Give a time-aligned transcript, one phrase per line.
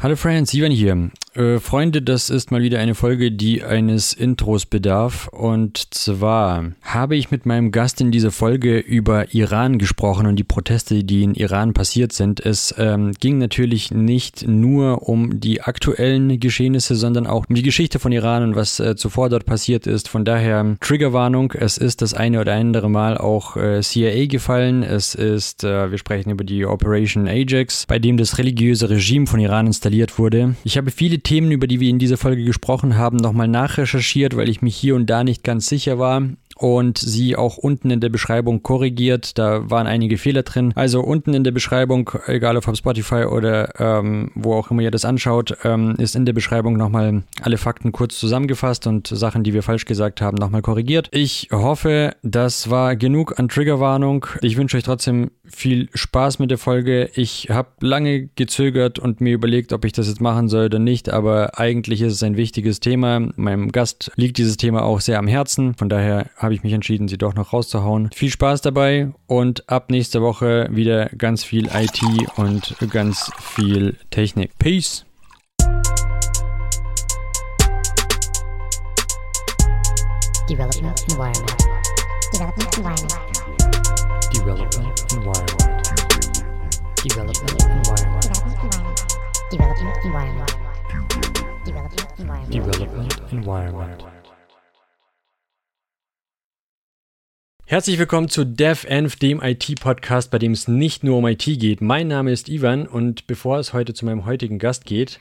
[0.00, 1.10] Hallo Friends, Ivan hier.
[1.38, 5.28] Äh, Freunde, das ist mal wieder eine Folge, die eines Intros bedarf.
[5.28, 10.44] Und zwar habe ich mit meinem Gast in dieser Folge über Iran gesprochen und die
[10.44, 12.44] Proteste, die in Iran passiert sind.
[12.44, 18.00] Es ähm, ging natürlich nicht nur um die aktuellen Geschehnisse, sondern auch um die Geschichte
[18.00, 20.08] von Iran und was äh, zuvor dort passiert ist.
[20.08, 24.82] Von daher Triggerwarnung, es ist das eine oder andere Mal auch äh, CIA gefallen.
[24.82, 29.38] Es ist, äh, wir sprechen über die Operation Ajax, bei dem das religiöse Regime von
[29.38, 30.56] Iran installiert wurde.
[30.64, 34.48] Ich habe viele Themen, über die wir in dieser Folge gesprochen haben, nochmal nachrecherchiert, weil
[34.48, 36.22] ich mich hier und da nicht ganz sicher war
[36.56, 39.36] und sie auch unten in der Beschreibung korrigiert.
[39.36, 40.72] Da waren einige Fehler drin.
[40.74, 44.90] Also unten in der Beschreibung, egal ob auf Spotify oder ähm, wo auch immer ihr
[44.90, 49.52] das anschaut, ähm, ist in der Beschreibung nochmal alle Fakten kurz zusammengefasst und Sachen, die
[49.52, 51.08] wir falsch gesagt haben, nochmal korrigiert.
[51.12, 54.24] Ich hoffe, das war genug an Triggerwarnung.
[54.40, 57.10] Ich wünsche euch trotzdem viel Spaß mit der Folge.
[57.14, 61.08] Ich habe lange gezögert und mir überlegt, ob ich das jetzt machen soll oder nicht,
[61.08, 63.20] aber eigentlich ist es ein wichtiges Thema.
[63.36, 65.74] Meinem Gast liegt dieses Thema auch sehr am Herzen.
[65.74, 68.10] Von daher habe ich mich entschieden, sie doch noch rauszuhauen.
[68.14, 72.00] Viel Spaß dabei und ab nächste Woche wieder ganz viel IT
[72.36, 74.58] und ganz viel Technik.
[74.58, 75.04] Peace!
[80.48, 81.58] Development Environment.
[82.32, 83.14] Development Environment.
[84.32, 84.87] Development.
[87.08, 88.26] Development Environment.
[89.50, 90.50] Development Environment.
[91.64, 92.52] Development Environment.
[92.52, 94.04] Development Environment.
[97.64, 101.80] Herzlich willkommen zu DevEnv, dem IT-Podcast, bei dem es nicht nur um IT geht.
[101.80, 105.18] Mein Name ist Ivan und bevor es heute zu meinem heutigen Gast geht,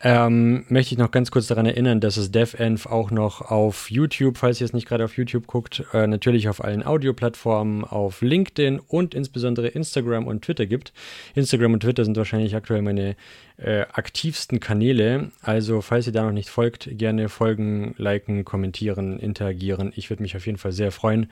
[0.00, 4.38] ähm, möchte ich noch ganz kurz daran erinnern, dass es DevEnv auch noch auf YouTube,
[4.38, 8.78] falls ihr es nicht gerade auf YouTube guckt, äh, natürlich auf allen Audioplattformen, auf LinkedIn
[8.78, 10.92] und insbesondere Instagram und Twitter gibt.
[11.34, 13.16] Instagram und Twitter sind wahrscheinlich aktuell meine
[13.56, 15.32] äh, aktivsten Kanäle.
[15.42, 19.92] Also falls ihr da noch nicht folgt, gerne folgen, liken, kommentieren, interagieren.
[19.96, 21.28] Ich würde mich auf jeden Fall sehr freuen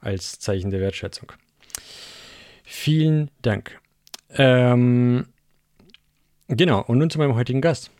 [0.00, 1.32] als Zeichen der Wertschätzung.
[2.62, 3.80] Vielen Dank.
[4.36, 5.28] Ähm,
[6.48, 7.90] genau, und nun zu meinem heutigen Gast.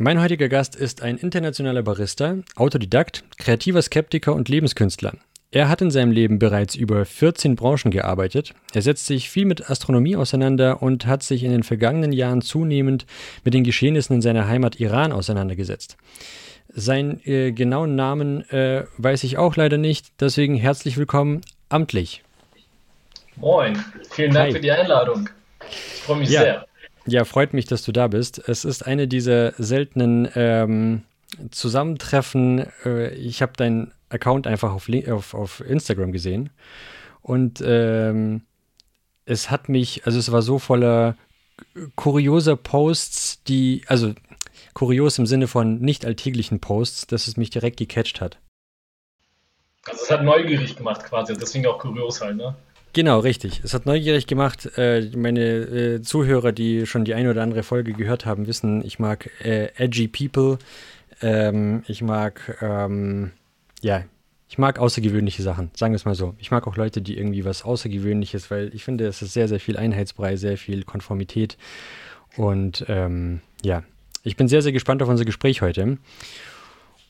[0.00, 5.14] Mein heutiger Gast ist ein internationaler Barista, Autodidakt, kreativer Skeptiker und Lebenskünstler.
[5.50, 8.54] Er hat in seinem Leben bereits über 14 Branchen gearbeitet.
[8.74, 13.06] Er setzt sich viel mit Astronomie auseinander und hat sich in den vergangenen Jahren zunehmend
[13.42, 15.96] mit den Geschehnissen in seiner Heimat Iran auseinandergesetzt.
[16.68, 22.22] Seinen äh, genauen Namen äh, weiß ich auch leider nicht, deswegen herzlich willkommen amtlich.
[23.34, 24.52] Moin, vielen Dank Hi.
[24.52, 25.28] für die Einladung.
[25.68, 26.40] Ich freue mich ja.
[26.40, 26.67] sehr.
[27.08, 28.38] Ja, freut mich, dass du da bist.
[28.48, 31.04] Es ist eine dieser seltenen ähm,
[31.50, 32.66] Zusammentreffen.
[32.84, 36.50] Äh, ich habe deinen Account einfach auf, auf, auf Instagram gesehen
[37.22, 38.42] und ähm,
[39.24, 41.16] es hat mich, also es war so voller
[41.96, 44.14] kurioser Posts, die, also
[44.74, 48.38] kurios im Sinne von nicht alltäglichen Posts, dass es mich direkt gecatcht hat.
[49.86, 52.54] Also es hat neugierig gemacht quasi, deswegen auch kurios halt, ne?
[52.92, 53.60] Genau, richtig.
[53.62, 54.70] Es hat neugierig gemacht.
[54.76, 58.98] Äh, meine äh, Zuhörer, die schon die eine oder andere Folge gehört haben, wissen, ich
[58.98, 60.58] mag äh, edgy People.
[61.20, 63.32] Ähm, ich mag, ähm,
[63.82, 64.04] ja,
[64.48, 66.34] ich mag außergewöhnliche Sachen, sagen wir es mal so.
[66.38, 69.60] Ich mag auch Leute, die irgendwie was Außergewöhnliches, weil ich finde, es ist sehr, sehr
[69.60, 71.58] viel Einheitsbrei, sehr viel Konformität.
[72.36, 73.82] Und ähm, ja,
[74.22, 75.98] ich bin sehr, sehr gespannt auf unser Gespräch heute.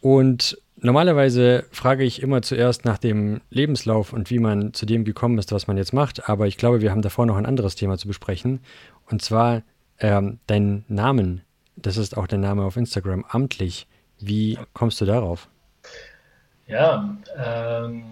[0.01, 5.39] Und normalerweise frage ich immer zuerst nach dem Lebenslauf und wie man zu dem gekommen
[5.39, 6.29] ist, was man jetzt macht.
[6.29, 8.61] Aber ich glaube, wir haben davor noch ein anderes Thema zu besprechen.
[9.11, 9.63] Und zwar
[10.01, 11.43] ähm, deinen Namen.
[11.77, 13.87] Das ist auch dein Name auf Instagram, amtlich.
[14.21, 15.49] Wie kommst du darauf?
[16.67, 18.05] Ja, ähm,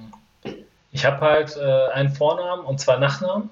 [0.92, 3.50] ich habe halt äh, einen Vornamen und zwei Nachnamen.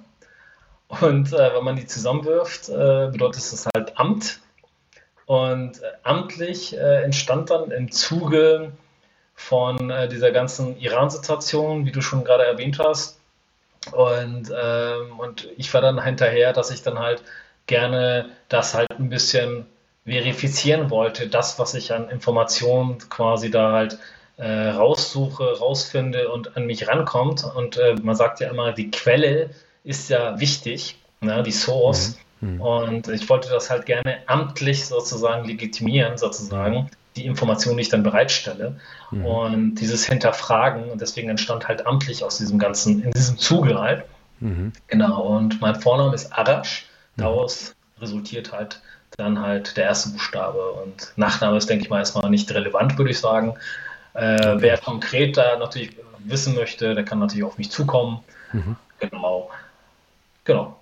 [0.89, 4.41] Und äh, wenn man die zusammenwirft, äh, bedeutet es halt Amt.
[5.27, 8.73] Und äh, amtlich äh, entstand dann im Zuge
[9.35, 13.21] von äh, dieser ganzen Iran-Situation, wie du schon gerade erwähnt hast.
[13.93, 17.23] Und, ähm, und ich war dann hinterher, dass ich dann halt
[17.67, 19.67] gerne das halt ein bisschen
[20.05, 23.99] verifizieren wollte, das, was ich an Informationen quasi da halt
[24.37, 27.45] äh, raussuche, rausfinde und an mich rankommt.
[27.45, 29.51] Und äh, man sagt ja immer, die Quelle
[29.83, 32.11] ist ja wichtig, ne, die Source.
[32.11, 32.24] Mhm.
[32.41, 32.61] Mhm.
[32.61, 38.03] Und ich wollte das halt gerne amtlich sozusagen legitimieren, sozusagen, die Information, die ich dann
[38.03, 38.77] bereitstelle.
[39.11, 39.25] Mhm.
[39.25, 44.05] Und dieses Hinterfragen, und deswegen entstand halt amtlich aus diesem ganzen, in diesem Zuge halt.
[44.41, 44.73] Mhm.
[44.89, 46.87] Genau, und mein Vorname ist Arash.
[47.17, 47.23] Mhm.
[47.23, 48.81] Daraus resultiert halt
[49.17, 50.73] dann halt der erste Buchstabe.
[50.73, 53.55] Und Nachname ist, denke ich mal, erstmal nicht relevant, würde ich sagen.
[54.15, 54.57] Äh, okay.
[54.59, 58.21] Wer konkret da natürlich wissen möchte, der kann natürlich auf mich zukommen.
[58.53, 58.77] Mhm.
[58.99, 59.51] Genau.
[60.45, 60.77] Genau.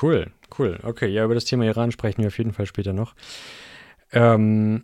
[0.00, 1.08] Cool, Cool, okay.
[1.08, 3.14] Ja, über das Thema Iran sprechen wir auf jeden Fall später noch.
[4.12, 4.82] Ähm,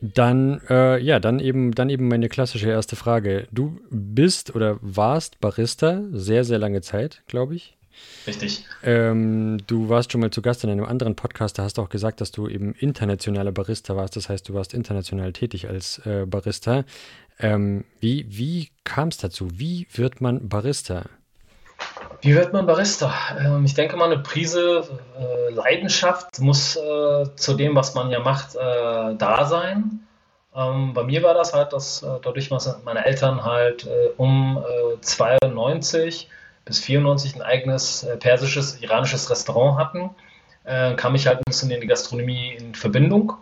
[0.00, 3.46] dann, äh, ja, dann eben, dann eben meine klassische erste Frage.
[3.52, 7.76] Du bist oder warst Barista sehr, sehr lange Zeit, glaube ich.
[8.26, 8.64] Richtig.
[8.82, 11.88] Ähm, du warst schon mal zu Gast in einem anderen Podcast, da hast du auch
[11.90, 14.16] gesagt, dass du eben internationaler Barista warst.
[14.16, 16.84] Das heißt, du warst international tätig als äh, Barista.
[17.38, 19.48] Ähm, wie wie kam es dazu?
[19.58, 21.04] Wie wird man Barista?
[22.22, 23.12] Wie wird man Barista?
[23.38, 24.86] Ähm, ich denke mal, eine Prise
[25.18, 30.00] äh, Leidenschaft muss äh, zu dem, was man ja macht, äh, da sein.
[30.54, 34.62] Ähm, bei mir war das halt, dass äh, dadurch, dass meine Eltern halt äh, um
[35.00, 36.28] 92 äh,
[36.66, 40.10] bis 94 ein eigenes persisches, iranisches Restaurant hatten,
[40.96, 43.32] kam ich halt ein bisschen in die Gastronomie in Verbindung.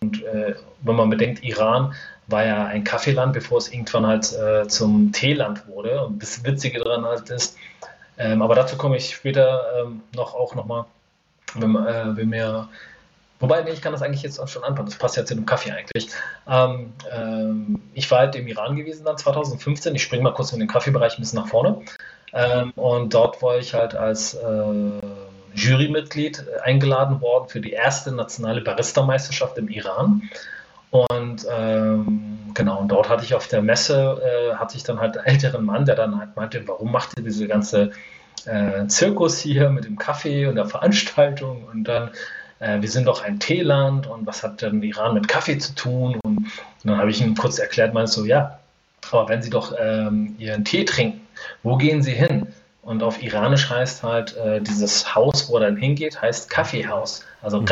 [0.00, 1.94] Und wenn man bedenkt, Iran
[2.28, 4.34] war ja ein Kaffeeland, bevor es irgendwann halt
[4.70, 6.06] zum Teeland wurde.
[6.06, 7.58] Und das Witzige daran halt ist,
[8.20, 10.84] ähm, aber dazu komme ich später ähm, noch auch nochmal,
[11.54, 12.68] wenn, äh, wenn mir
[13.40, 14.86] Wobei, nee, ich kann das eigentlich jetzt schon anfangen.
[14.86, 16.08] Das passt ja zu dem Kaffee eigentlich.
[16.46, 19.94] Ähm, ähm, ich war halt im Iran gewesen dann 2015.
[19.94, 21.80] Ich springe mal kurz in den Kaffeebereich ein bisschen nach vorne.
[22.34, 25.00] Ähm, und dort war ich halt als äh,
[25.54, 30.28] Jurymitglied eingeladen worden für die erste nationale Barista-Meisterschaft im Iran.
[30.90, 35.16] Und ähm, genau, und dort hatte ich auf der Messe, äh, hatte ich dann halt
[35.16, 37.92] einen älteren Mann, der dann halt meinte, warum macht ihr diese ganze
[38.46, 42.10] äh, Zirkus hier mit dem Kaffee und der Veranstaltung und dann,
[42.58, 46.18] äh, wir sind doch ein Teeland und was hat denn Iran mit Kaffee zu tun?
[46.24, 46.50] Und, und
[46.84, 48.58] dann habe ich ihm kurz erklärt, meinte so, ja,
[49.12, 51.20] aber wenn Sie doch ähm, Ihren Tee trinken,
[51.62, 52.48] wo gehen Sie hin?
[52.82, 57.60] Und auf Iranisch heißt halt äh, dieses Haus, wo er dann hingeht, heißt Kaffeehaus, also
[57.60, 57.66] mhm.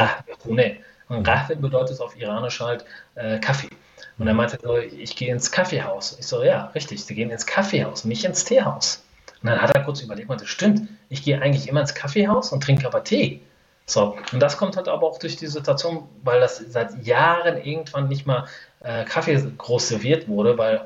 [1.08, 2.84] Und Rahwe bedeutet auf Iranisch halt
[3.14, 3.70] äh, Kaffee.
[4.18, 6.16] Und er meinte so, ich gehe ins Kaffeehaus.
[6.18, 9.04] Ich so, ja, richtig, sie gehen ins Kaffeehaus, nicht ins Teehaus.
[9.42, 12.62] Und dann hat er kurz überlegt, meinte, stimmt, ich gehe eigentlich immer ins Kaffeehaus und
[12.62, 13.40] trinke aber Tee.
[13.86, 18.08] So, und das kommt halt aber auch durch die Situation, weil das seit Jahren irgendwann
[18.08, 18.46] nicht mal
[18.80, 20.84] äh, Kaffee groß serviert wurde, weil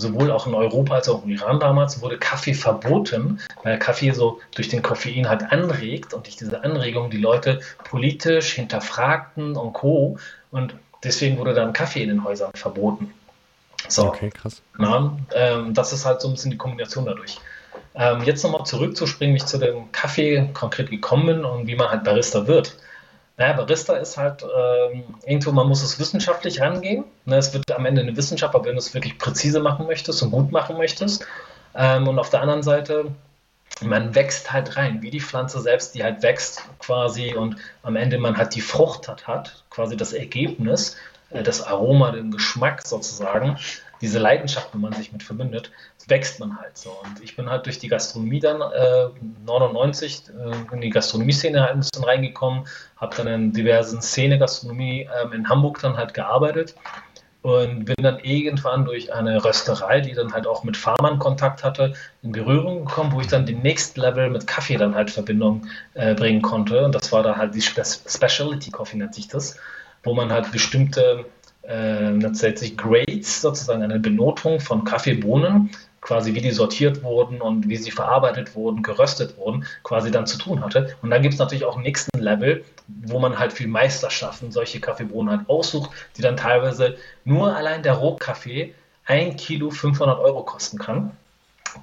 [0.00, 4.40] sowohl auch in Europa als auch im Iran damals wurde Kaffee verboten, weil Kaffee so
[4.54, 10.18] durch den Koffein halt anregt und durch diese Anregung die Leute politisch hinterfragten und Co.
[10.50, 10.74] Und
[11.04, 13.12] deswegen wurde dann Kaffee in den Häusern verboten.
[13.88, 14.06] So.
[14.06, 14.62] Okay, krass.
[14.78, 17.38] Na, ähm, das ist halt so ein bisschen die Kombination dadurch.
[17.94, 21.90] Ähm, jetzt nochmal zurückzuspringen, wie ich zu dem Kaffee konkret gekommen bin und wie man
[21.90, 22.76] halt Barista wird.
[23.40, 27.04] Naja, Barista ist halt ähm, irgendwo, man muss es wissenschaftlich rangehen.
[27.24, 30.22] Ne, es wird am Ende eine Wissenschaft, aber wenn du es wirklich präzise machen möchtest
[30.22, 31.24] und gut machen möchtest.
[31.74, 33.06] Ähm, und auf der anderen Seite,
[33.80, 38.18] man wächst halt rein, wie die Pflanze selbst, die halt wächst quasi und am Ende
[38.18, 40.98] man halt die Frucht hat, hat quasi das Ergebnis,
[41.30, 43.56] äh, das Aroma, den Geschmack sozusagen
[44.00, 45.70] diese Leidenschaft, wenn man sich mit verbindet,
[46.06, 46.90] wächst man halt so.
[47.04, 49.08] Und ich bin halt durch die Gastronomie dann äh,
[49.46, 52.66] 99 äh, in die Gastronomie-Szene halt ein bisschen reingekommen,
[52.96, 56.74] habe dann in diversen Szene-Gastronomie ähm, in Hamburg dann halt gearbeitet
[57.42, 61.94] und bin dann irgendwann durch eine Rösterei, die dann halt auch mit Farmern Kontakt hatte,
[62.22, 66.14] in Berührung gekommen, wo ich dann den nächsten Level mit Kaffee dann halt Verbindung äh,
[66.14, 66.84] bringen konnte.
[66.84, 69.56] Und das war dann halt die Spe Specialty Coffee nennt sich das,
[70.02, 71.24] wo man halt bestimmte
[71.62, 75.70] äh, tatsächlich Grades, sozusagen eine Benotung von Kaffeebohnen,
[76.00, 80.38] quasi wie die sortiert wurden und wie sie verarbeitet wurden, geröstet wurden, quasi dann zu
[80.38, 80.96] tun hatte.
[81.02, 84.80] Und dann gibt es natürlich auch einen nächsten Level, wo man halt für Meisterschaften solche
[84.80, 90.78] Kaffeebohnen halt aussucht, die dann teilweise nur allein der Rohkaffee ein Kilo 500 Euro kosten
[90.78, 91.12] kann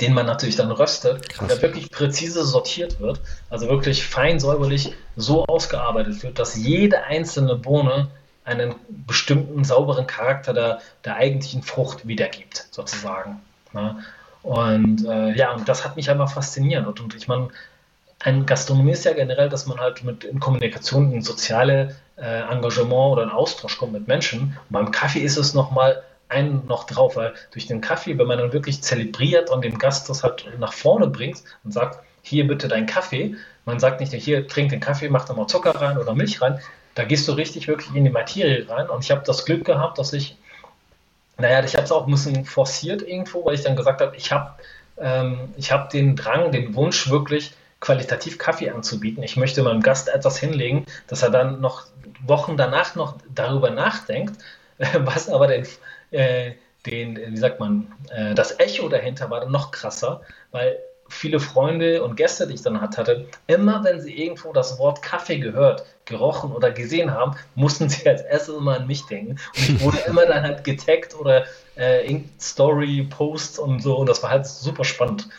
[0.01, 1.47] den man natürlich dann röstet, Krass.
[1.47, 7.55] der wirklich präzise sortiert wird, also wirklich fein säuberlich so ausgearbeitet wird, dass jede einzelne
[7.55, 8.07] Bohne
[8.47, 13.41] einen bestimmten sauberen Charakter der, der eigentlichen Frucht wiedergibt, sozusagen.
[13.73, 14.03] Ne?
[14.41, 16.87] Und äh, ja, und das hat mich einmal fasziniert.
[16.87, 17.49] Und, und ich meine,
[18.19, 23.13] ein Gastronomie ist ja generell, dass man halt mit in Kommunikation, in soziale äh, Engagement
[23.13, 24.41] oder in Austausch kommt mit Menschen.
[24.41, 28.37] Und beim Kaffee ist es nochmal einen noch drauf, weil durch den Kaffee, wenn man
[28.37, 32.67] dann wirklich zelebriert und dem Gast das halt nach vorne bringt und sagt, hier bitte
[32.67, 33.35] dein Kaffee,
[33.65, 36.59] man sagt nicht, hier trink den Kaffee, mach da mal Zucker rein oder Milch rein,
[36.97, 38.89] da gehst du richtig wirklich in die Materie rein.
[38.89, 40.35] Und ich habe das Glück gehabt, dass ich,
[41.37, 44.31] naja, ich habe es auch ein bisschen forciert irgendwo, weil ich dann gesagt habe, ich
[44.31, 44.53] habe
[44.97, 49.21] ähm, hab den Drang, den Wunsch, wirklich qualitativ Kaffee anzubieten.
[49.21, 51.85] Ich möchte meinem Gast etwas hinlegen, dass er dann noch
[52.25, 54.41] Wochen danach noch darüber nachdenkt,
[54.97, 55.67] was aber den,
[56.09, 56.53] äh,
[56.87, 62.03] den wie sagt man, äh, das Echo dahinter war dann noch krasser, weil viele Freunde
[62.03, 66.51] und Gäste, die ich dann hatte, immer wenn sie irgendwo das Wort Kaffee gehört, gerochen
[66.51, 69.37] oder gesehen haben, mussten sie als erstes immer an mich denken.
[69.55, 71.45] Und ich wurde immer dann halt getaggt oder
[71.75, 73.97] äh, Story, Posts und so.
[73.97, 75.29] Und das war halt super spannend.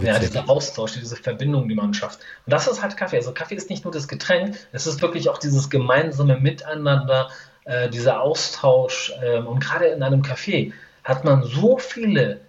[0.00, 2.20] Ja, dieser Austausch, diese Verbindung, die man schafft.
[2.46, 3.16] Und das ist halt Kaffee.
[3.16, 7.28] Also Kaffee ist nicht nur das Getränk, es ist wirklich auch dieses gemeinsame Miteinander,
[7.64, 9.12] äh, dieser Austausch.
[9.22, 12.40] Ähm, und gerade in einem Café hat man so viele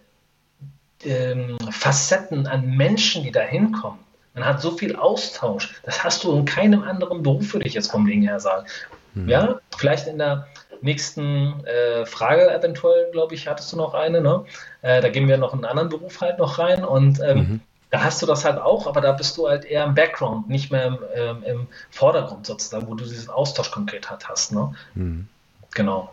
[1.03, 4.00] ähm, Facetten an Menschen, die da hinkommen.
[4.33, 5.75] Man hat so viel Austausch.
[5.83, 8.65] Das hast du in keinem anderen Beruf, würde ich jetzt vom Ding her sagen.
[9.13, 9.29] Mhm.
[9.29, 10.47] Ja, vielleicht in der
[10.81, 14.21] nächsten äh, Frage eventuell, glaube ich, hattest du noch eine.
[14.21, 14.45] Ne?
[14.81, 17.59] Äh, da gehen wir noch in einen anderen Beruf halt noch rein und ähm, mhm.
[17.91, 20.71] da hast du das halt auch, aber da bist du halt eher im Background, nicht
[20.71, 24.53] mehr im, ähm, im Vordergrund sozusagen, wo du diesen Austausch konkret halt hast.
[24.53, 24.73] Ne?
[24.95, 25.27] Mhm.
[25.73, 26.11] Genau.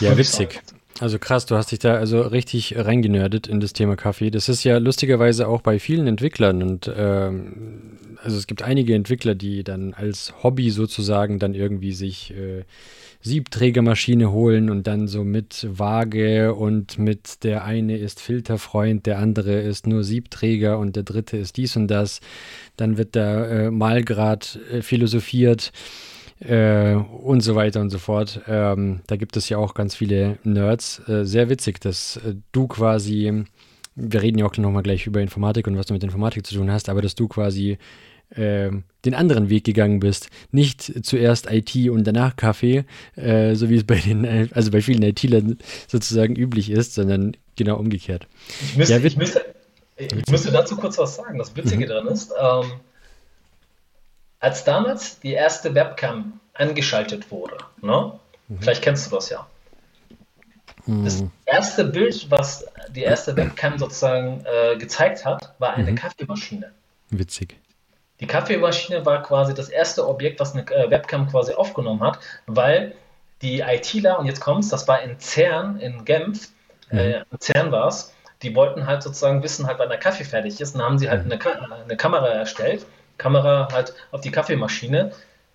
[0.00, 0.60] Ja, witzig.
[1.00, 4.30] Also krass, du hast dich da also richtig reingenördet in das Thema Kaffee.
[4.30, 9.34] Das ist ja lustigerweise auch bei vielen Entwicklern und ähm, also es gibt einige Entwickler,
[9.34, 12.64] die dann als Hobby sozusagen dann irgendwie sich äh,
[13.20, 19.60] Siebträgermaschine holen und dann so mit Waage und mit der eine ist Filterfreund, der andere
[19.60, 22.20] ist nur Siebträger und der dritte ist dies und das.
[22.76, 25.72] Dann wird da äh, Malgrad äh, philosophiert
[26.44, 28.40] äh, und so weiter und so fort.
[28.48, 31.02] Ähm, da gibt es ja auch ganz viele Nerds.
[31.08, 33.44] Äh, sehr witzig, dass äh, du quasi,
[33.94, 36.70] wir reden ja auch nochmal gleich über Informatik und was du mit Informatik zu tun
[36.70, 37.78] hast, aber dass du quasi
[38.30, 38.70] äh,
[39.04, 40.28] den anderen Weg gegangen bist.
[40.50, 42.84] Nicht zuerst IT und danach Kaffee,
[43.16, 45.58] äh, so wie es bei den, äh, also bei vielen IT-Lern
[45.88, 48.26] sozusagen üblich ist, sondern genau umgekehrt.
[48.62, 49.44] Ich müsste, ja, ich müsste,
[49.96, 51.38] ich müsste dazu kurz was sagen.
[51.38, 51.88] Das Witzige mhm.
[51.88, 52.72] dran ist, ähm,
[54.42, 58.12] als damals die erste Webcam angeschaltet wurde, ne?
[58.48, 58.58] Mhm.
[58.60, 59.46] vielleicht kennst du das ja.
[60.84, 61.04] Mhm.
[61.04, 65.94] Das erste Bild, was die erste Webcam sozusagen äh, gezeigt hat, war eine mhm.
[65.94, 66.72] Kaffeemaschine.
[67.10, 67.56] Witzig.
[68.18, 72.94] Die Kaffeemaschine war quasi das erste Objekt, was eine äh, Webcam quasi aufgenommen hat, weil
[73.42, 76.48] die ITler, und jetzt kommt's, das war in CERN, in Genf,
[76.90, 76.98] mhm.
[76.98, 80.74] äh, CERN war es, die wollten halt sozusagen wissen, halt, wann der Kaffee fertig ist.
[80.74, 81.32] Und haben sie halt mhm.
[81.32, 82.84] eine, eine Kamera erstellt
[83.18, 85.12] Kamera halt auf die Kaffeemaschine.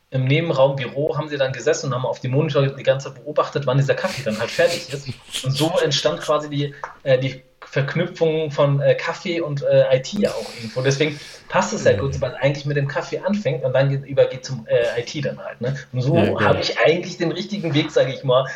[0.09, 3.23] Im Nebenraum Büro haben sie dann gesessen und haben auf die Monitor die ganze Zeit
[3.23, 5.43] beobachtet, wann dieser Kaffee dann halt fertig ist.
[5.43, 6.73] Und so entstand quasi die,
[7.03, 10.81] äh, die Verknüpfung von äh, Kaffee und äh, IT ja auch irgendwo.
[10.81, 14.45] Deswegen passt es sehr gut, weil eigentlich mit dem Kaffee anfängt und dann geht, übergeht
[14.45, 15.59] zum äh, IT dann halt.
[15.59, 15.75] Ne?
[15.91, 18.47] Und so ja, habe ich eigentlich den richtigen Weg, sage ich mal,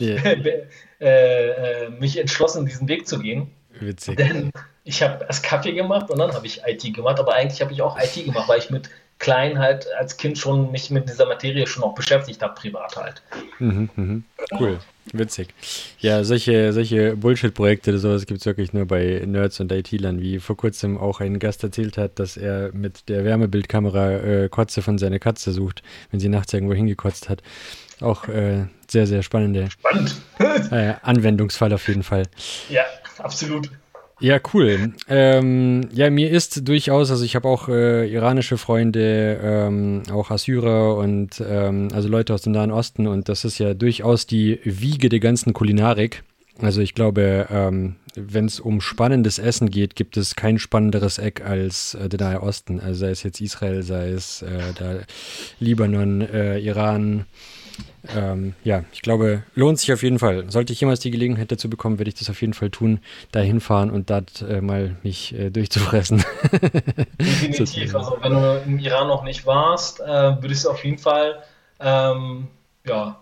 [0.00, 0.20] yeah.
[1.00, 3.50] Äh, äh, mich entschlossen, diesen Weg zu gehen.
[3.78, 4.16] Witzig.
[4.16, 4.50] Denn
[4.84, 7.82] ich habe erst Kaffee gemacht und dann habe ich IT gemacht, aber eigentlich habe ich
[7.82, 11.66] auch IT gemacht, weil ich mit klein halt als Kind schon mich mit dieser Materie
[11.66, 13.22] schon auch beschäftigt habe, privat halt.
[13.58, 14.24] Mhm, mhm.
[14.58, 14.78] Cool,
[15.12, 15.48] witzig.
[15.98, 20.56] Ja, solche, solche Bullshit-Projekte, sowas gibt es wirklich nur bei Nerds und IT-Lern, wie vor
[20.56, 25.18] kurzem auch ein Gast erzählt hat, dass er mit der Wärmebildkamera äh, Kotze von seiner
[25.18, 27.42] Katze sucht, wenn sie nachts irgendwo hingekotzt hat.
[28.00, 30.16] Auch äh, sehr, sehr spannende Spannend.
[30.70, 32.24] äh, Anwendungsfall auf jeden Fall.
[32.68, 32.82] Ja,
[33.18, 33.70] absolut.
[34.20, 34.92] Ja, cool.
[35.08, 40.96] Ähm, ja, mir ist durchaus, also ich habe auch äh, iranische Freunde, ähm, auch Assyrer
[40.96, 45.08] und ähm, also Leute aus dem Nahen Osten und das ist ja durchaus die Wiege
[45.08, 46.22] der ganzen Kulinarik.
[46.60, 51.44] Also ich glaube, ähm, wenn es um spannendes Essen geht, gibt es kein spannenderes Eck
[51.44, 52.78] als äh, der Nahe Osten.
[52.78, 55.00] Also sei es jetzt Israel, sei es äh,
[55.58, 57.26] Libanon, äh, Iran,
[58.14, 60.50] ähm, ja, ich glaube, lohnt sich auf jeden Fall.
[60.50, 63.00] Sollte ich jemals die Gelegenheit dazu bekommen, werde ich das auf jeden Fall tun,
[63.32, 66.24] da hinfahren und dort äh, mal mich äh, durchzufressen.
[67.18, 67.94] Definitiv.
[67.94, 71.42] also wenn du im Iran noch nicht warst, äh, würde ich es auf jeden Fall
[71.80, 72.48] ähm,
[72.86, 73.20] ja,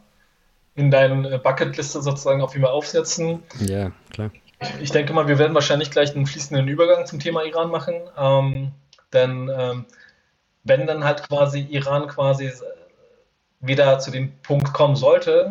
[0.75, 3.43] in deine Bucketliste sozusagen auf jeden Fall aufsetzen.
[3.61, 4.31] Ja, klar.
[4.61, 7.95] Ich, ich, denke mal, wir werden wahrscheinlich gleich einen fließenden Übergang zum Thema Iran machen.
[8.17, 8.73] Ähm,
[9.13, 9.85] denn ähm,
[10.65, 12.51] wenn dann halt quasi Iran quasi
[13.63, 15.51] wieder zu dem Punkt kommen sollte,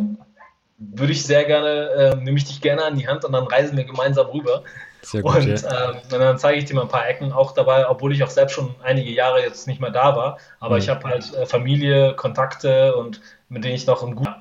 [0.77, 3.77] würde ich sehr gerne, äh, nehme ich dich gerne an die Hand und dann reisen
[3.77, 4.63] wir gemeinsam rüber.
[5.01, 5.91] Sehr gut, und, ja.
[5.91, 8.29] äh, und dann zeige ich dir mal ein paar Ecken auch dabei, obwohl ich auch
[8.29, 10.37] selbst schon einige Jahre jetzt nicht mehr da war.
[10.59, 10.81] Aber mhm.
[10.81, 14.35] ich habe halt äh, Familie, Kontakte und mit denen ich noch im Guten.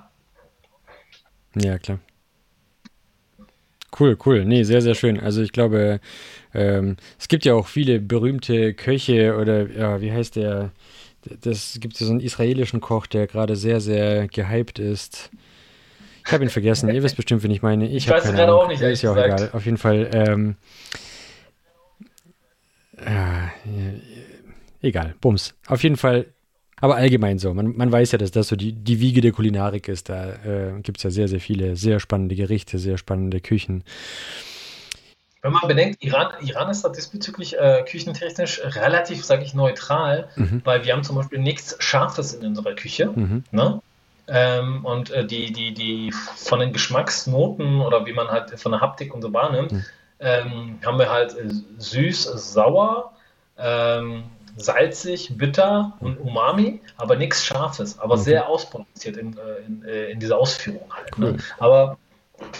[1.54, 1.98] Ja, klar.
[3.98, 4.44] Cool, cool.
[4.44, 5.18] Nee, sehr, sehr schön.
[5.18, 6.00] Also ich glaube,
[6.54, 10.70] ähm, es gibt ja auch viele berühmte Köche oder ja, wie heißt der?
[11.42, 15.30] Das gibt so einen israelischen Koch, der gerade sehr, sehr gehypt ist.
[16.26, 16.88] Ich habe ihn vergessen.
[16.90, 17.86] Ihr wisst bestimmt, wen ich meine.
[17.88, 18.80] Ich, ich weiß keine gerade auch nicht.
[18.80, 19.40] Ist ja auch gesagt.
[19.40, 19.50] egal.
[19.52, 20.10] Auf jeden Fall.
[20.12, 20.56] Ähm,
[23.04, 23.50] ja,
[24.82, 25.14] egal.
[25.20, 25.54] Bums.
[25.66, 26.26] Auf jeden Fall.
[26.80, 27.52] Aber allgemein so.
[27.52, 30.08] Man, man weiß ja, dass das so die, die Wiege der Kulinarik ist.
[30.08, 33.84] Da äh, gibt es ja sehr, sehr viele sehr spannende Gerichte, sehr spannende Küchen.
[35.42, 40.60] Wenn man bedenkt, Iran, Iran ist da diesbezüglich äh, küchentechnisch relativ, sage ich, neutral, mhm.
[40.64, 43.10] weil wir haben zum Beispiel nichts Scharfes in unserer Küche.
[43.14, 43.44] Mhm.
[43.50, 43.80] Ne?
[44.28, 48.80] Ähm, und äh, die, die, die von den Geschmacksnoten oder wie man halt von der
[48.80, 49.84] Haptik und so wahrnimmt, mhm.
[50.20, 53.12] ähm, haben wir halt äh, süß, sauer,
[53.58, 54.24] ähm,
[54.56, 58.20] salzig, bitter und umami, aber nichts Scharfes, aber mhm.
[58.20, 61.18] sehr ausbalanciert in, äh, in, äh, in, dieser Ausführung halt.
[61.18, 61.26] Ne?
[61.26, 61.32] Cool.
[61.32, 61.42] Ne?
[61.58, 61.98] Aber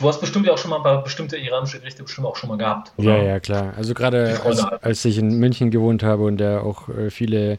[0.01, 2.49] Du hast bestimmt ja auch schon mal ein paar bestimmte iranische Gerichte bestimmt auch schon
[2.49, 2.93] mal gehabt.
[2.97, 3.17] Oder?
[3.17, 3.75] Ja, ja, klar.
[3.77, 7.59] Also gerade als, als, ich in München gewohnt habe und da auch äh, viele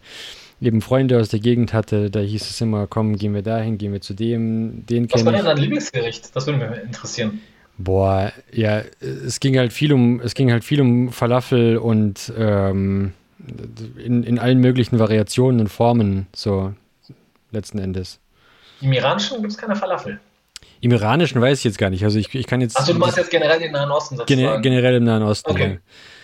[0.60, 3.94] eben Freunde aus der Gegend hatte, da hieß es immer, komm, gehen wir dahin, gehen
[3.94, 6.36] wir zu dem, den Was war denn dein Lieblingsgericht?
[6.36, 7.42] Das würde mich interessieren.
[7.78, 13.14] Boah, ja, es ging halt viel um, es ging halt viel um Falafel und ähm,
[13.98, 16.74] in, in allen möglichen Variationen und Formen, so
[17.52, 18.20] letzten Endes.
[18.82, 20.20] Im Iranischen gibt es keine Falafel.
[20.82, 22.04] Im Iranischen weiß ich jetzt gar nicht.
[22.04, 22.78] Also ich, ich kann jetzt.
[22.78, 24.62] Achso, du machst jetzt generell den Nahen Osten sozusagen.
[24.62, 25.52] generell im Nahen Osten.
[25.52, 25.80] Okay.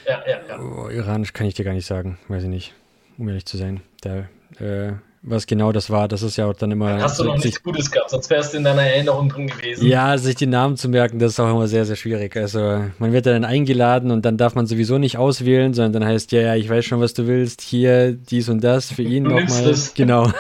[0.08, 0.60] Ja, ja, ja.
[0.60, 2.18] Oh, Iranisch kann ich dir gar nicht sagen.
[2.28, 2.74] Weiß ich nicht.
[3.18, 3.82] Um ehrlich zu sein.
[4.02, 4.28] Da,
[4.60, 7.02] äh, was genau das war, das ist ja auch dann immer.
[7.02, 9.86] Hast du noch nichts Gutes gehabt, sonst wärst du in deiner Erinnerung drin gewesen.
[9.86, 12.36] Ja, sich die Namen zu merken, das ist auch immer sehr, sehr schwierig.
[12.36, 16.32] Also man wird dann eingeladen und dann darf man sowieso nicht auswählen, sondern dann heißt,
[16.32, 19.76] ja, ja, ich weiß schon, was du willst, hier dies und das, für ihn nochmal.
[19.96, 20.32] Genau.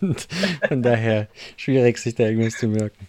[0.68, 3.08] Von daher schwierig, sich da irgendwas zu merken.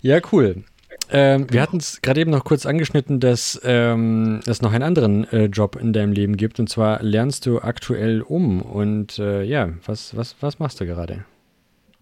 [0.00, 0.64] Ja, cool.
[1.12, 5.30] Ähm, wir hatten es gerade eben noch kurz angeschnitten, dass ähm, es noch einen anderen
[5.32, 6.60] äh, Job in deinem Leben gibt.
[6.60, 8.62] Und zwar lernst du aktuell um.
[8.62, 11.24] Und äh, ja, was, was, was machst du gerade?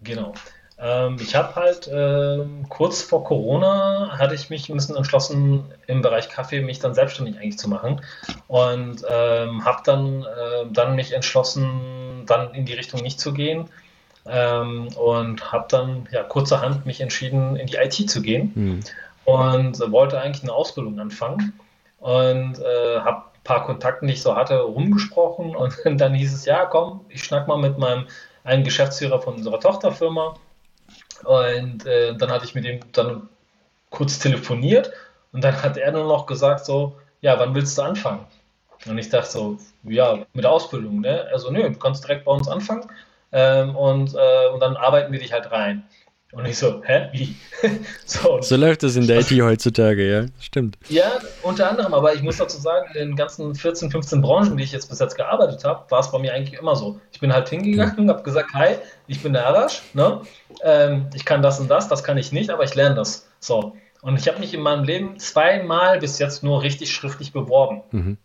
[0.03, 0.33] Genau.
[0.77, 6.01] Ähm, ich habe halt ähm, kurz vor Corona hatte ich mich ein bisschen entschlossen, im
[6.01, 8.01] Bereich Kaffee mich dann selbstständig eigentlich zu machen.
[8.47, 13.69] Und ähm, habe dann, äh, dann mich entschlossen, dann in die Richtung nicht zu gehen
[14.29, 18.79] ähm, und habe dann ja kurzerhand mich entschieden, in die IT zu gehen mhm.
[19.25, 21.53] und wollte eigentlich eine Ausbildung anfangen
[21.99, 26.45] und äh, habe ein paar Kontakte, die ich so hatte, rumgesprochen und dann hieß es,
[26.45, 28.05] ja komm, ich schnack mal mit meinem
[28.43, 30.35] einen Geschäftsführer von unserer Tochterfirma
[31.25, 33.27] und äh, dann hatte ich mit ihm dann
[33.89, 34.91] kurz telefoniert
[35.33, 38.25] und dann hat er nur noch gesagt so, ja, wann willst du anfangen?
[38.85, 41.27] Und ich dachte so, ja, mit Ausbildung, ne?
[41.33, 42.89] Also nö, du kannst direkt bei uns anfangen
[43.31, 45.83] ähm, und, äh, und dann arbeiten wir dich halt rein.
[46.31, 47.35] Und ich so, hä, wie?
[48.05, 50.77] so, so, läuft es in der IT heutzutage, ja, stimmt.
[50.87, 54.63] Ja, unter anderem, aber ich muss dazu sagen, in den ganzen 14, 15 Branchen, die
[54.63, 57.01] ich jetzt bis jetzt gearbeitet habe, war es bei mir eigentlich immer so.
[57.11, 58.75] Ich bin halt hingegangen und habe gesagt, hi,
[59.07, 60.21] ich bin der Arash, ne?
[60.63, 63.27] Ähm, ich kann das und das, das kann ich nicht, aber ich lerne das.
[63.39, 63.75] So.
[64.01, 67.81] Und ich habe mich in meinem Leben zweimal bis jetzt nur richtig schriftlich beworben.
[67.89, 68.17] Mhm.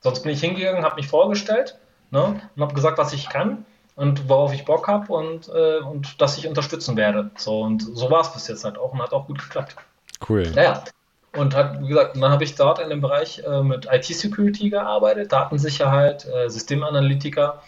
[0.00, 1.78] Sonst bin ich hingegangen, habe mich vorgestellt
[2.10, 2.40] ne?
[2.56, 3.64] und habe gesagt, was ich kann
[3.96, 7.30] und worauf ich Bock habe und, äh, und dass ich unterstützen werde.
[7.36, 9.76] So, und so war es bis jetzt halt auch und hat auch gut geklappt.
[10.28, 10.50] Cool.
[10.54, 10.82] Naja.
[11.36, 15.32] Und hat, wie gesagt, dann habe ich dort in dem Bereich äh, mit IT-Security gearbeitet,
[15.32, 17.60] Datensicherheit, äh, Systemanalytiker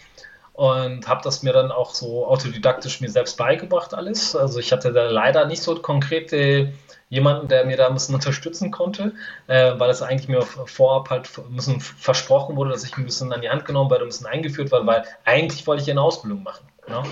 [0.52, 4.34] und habe das mir dann auch so autodidaktisch mir selbst beigebracht alles.
[4.34, 6.72] Also ich hatte da leider nicht so konkrete
[7.08, 9.12] jemanden, der mir da ein bisschen unterstützen konnte,
[9.46, 13.32] äh, weil es eigentlich mir vorab halt ein bisschen versprochen wurde, dass ich ein bisschen
[13.32, 16.42] an die Hand genommen werde, ein bisschen eingeführt werde, weil eigentlich wollte ich eine Ausbildung
[16.42, 16.66] machen.
[16.88, 17.04] Ja?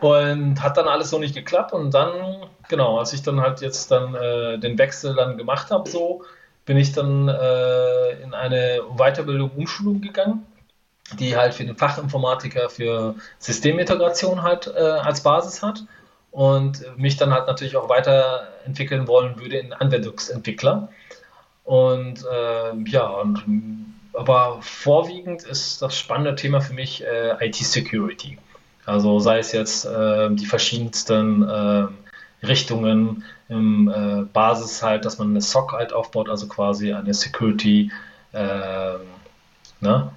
[0.00, 3.90] Und hat dann alles so nicht geklappt und dann, genau, als ich dann halt jetzt
[3.90, 6.22] dann äh, den Wechsel dann gemacht habe, so,
[6.66, 10.44] bin ich dann äh, in eine Weiterbildung, Umschulung gegangen,
[11.18, 15.84] die halt für den Fachinformatiker für Systemintegration halt äh, als Basis hat
[16.36, 20.90] und mich dann halt natürlich auch weiterentwickeln wollen würde in Anwendungsentwickler.
[21.64, 28.36] Und äh, ja, und, aber vorwiegend ist das spannende Thema für mich äh, IT-Security.
[28.84, 31.86] Also sei es jetzt äh, die verschiedensten äh,
[32.46, 37.90] Richtungen im äh, Basis halt, dass man eine SOC halt aufbaut, also quasi eine Security
[38.34, 39.00] ähm,
[39.80, 40.12] ne?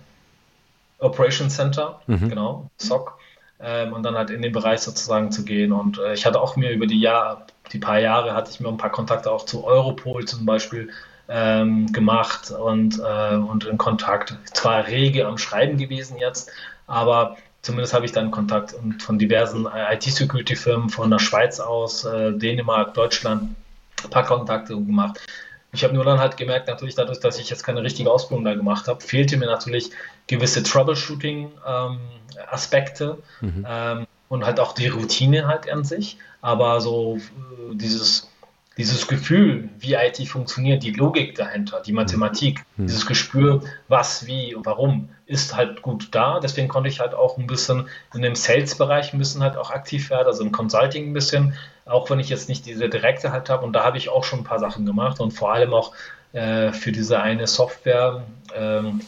[0.98, 2.28] Operation Center, mhm.
[2.28, 3.19] genau, SOC
[3.60, 5.72] ähm, und dann halt in den Bereich sozusagen zu gehen.
[5.72, 8.70] Und äh, ich hatte auch mir über die Jahre, die paar Jahre hatte ich mir
[8.70, 10.90] ein paar Kontakte auch zu Europol zum Beispiel
[11.28, 14.36] ähm, gemacht und, äh, und in Kontakt.
[14.54, 16.52] Zwar rege am Schreiben gewesen jetzt,
[16.88, 22.06] aber zumindest habe ich dann Kontakt und von diversen äh, IT-Security-Firmen von der Schweiz aus,
[22.06, 23.56] äh, Dänemark, Deutschland,
[24.04, 25.20] ein paar Kontakte gemacht.
[25.72, 28.56] Ich habe nur dann halt gemerkt, natürlich dadurch, dass ich jetzt keine richtige Ausbildung da
[28.56, 29.92] gemacht habe, fehlte mir natürlich
[30.30, 33.66] gewisse Troubleshooting-Aspekte ähm, mhm.
[33.68, 36.18] ähm, und halt auch die Routine halt an sich.
[36.42, 38.30] Aber so äh, dieses,
[38.78, 42.86] dieses Gefühl, wie IT funktioniert, die Logik dahinter, die Mathematik, mhm.
[42.86, 46.40] dieses Gespür, was, wie und warum, ist halt gut da.
[46.40, 50.12] Deswegen konnte ich halt auch ein bisschen in dem Sales-Bereich ein bisschen halt auch aktiv
[50.12, 53.66] werden, also im Consulting ein bisschen, auch wenn ich jetzt nicht diese direkte halt habe.
[53.66, 55.92] Und da habe ich auch schon ein paar Sachen gemacht und vor allem auch
[56.34, 58.22] äh, für diese eine Software,
[58.56, 59.02] ähm,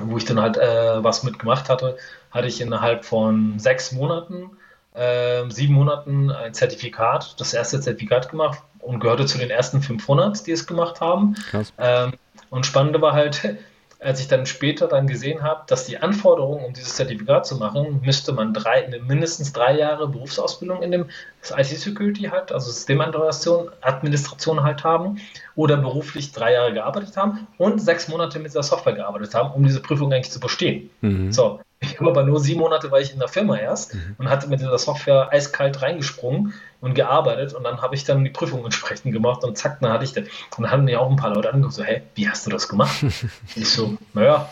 [0.00, 1.96] wo ich dann halt äh, was mitgemacht hatte,
[2.30, 4.50] hatte ich innerhalb von sechs Monaten,
[4.94, 10.46] äh, sieben Monaten ein Zertifikat, das erste Zertifikat gemacht und gehörte zu den ersten 500,
[10.46, 11.34] die es gemacht haben.
[11.78, 12.14] Ähm,
[12.50, 13.56] Und spannende war halt,
[14.00, 18.00] als ich dann später dann gesehen habe, dass die Anforderungen, um dieses Zertifikat zu machen,
[18.04, 21.06] müsste man drei, mindestens drei Jahre Berufsausbildung in dem
[21.48, 25.18] IT-Security halt, also Systemadministration, Administration halt haben
[25.54, 29.64] oder beruflich drei Jahre gearbeitet haben und sechs Monate mit der Software gearbeitet haben, um
[29.64, 30.90] diese Prüfung eigentlich zu bestehen.
[31.00, 31.32] Mhm.
[31.32, 34.16] So, ich habe aber nur sieben Monate, weil ich in der Firma erst mhm.
[34.18, 38.30] und hatte mit dieser Software eiskalt reingesprungen und gearbeitet und dann habe ich dann die
[38.30, 40.24] Prüfung entsprechend gemacht und zack, dann hatte ich das.
[40.56, 42.68] Und dann haben mir auch ein paar Leute angeguckt, so, hey, wie hast du das
[42.68, 43.04] gemacht?
[43.54, 44.48] ich so, naja,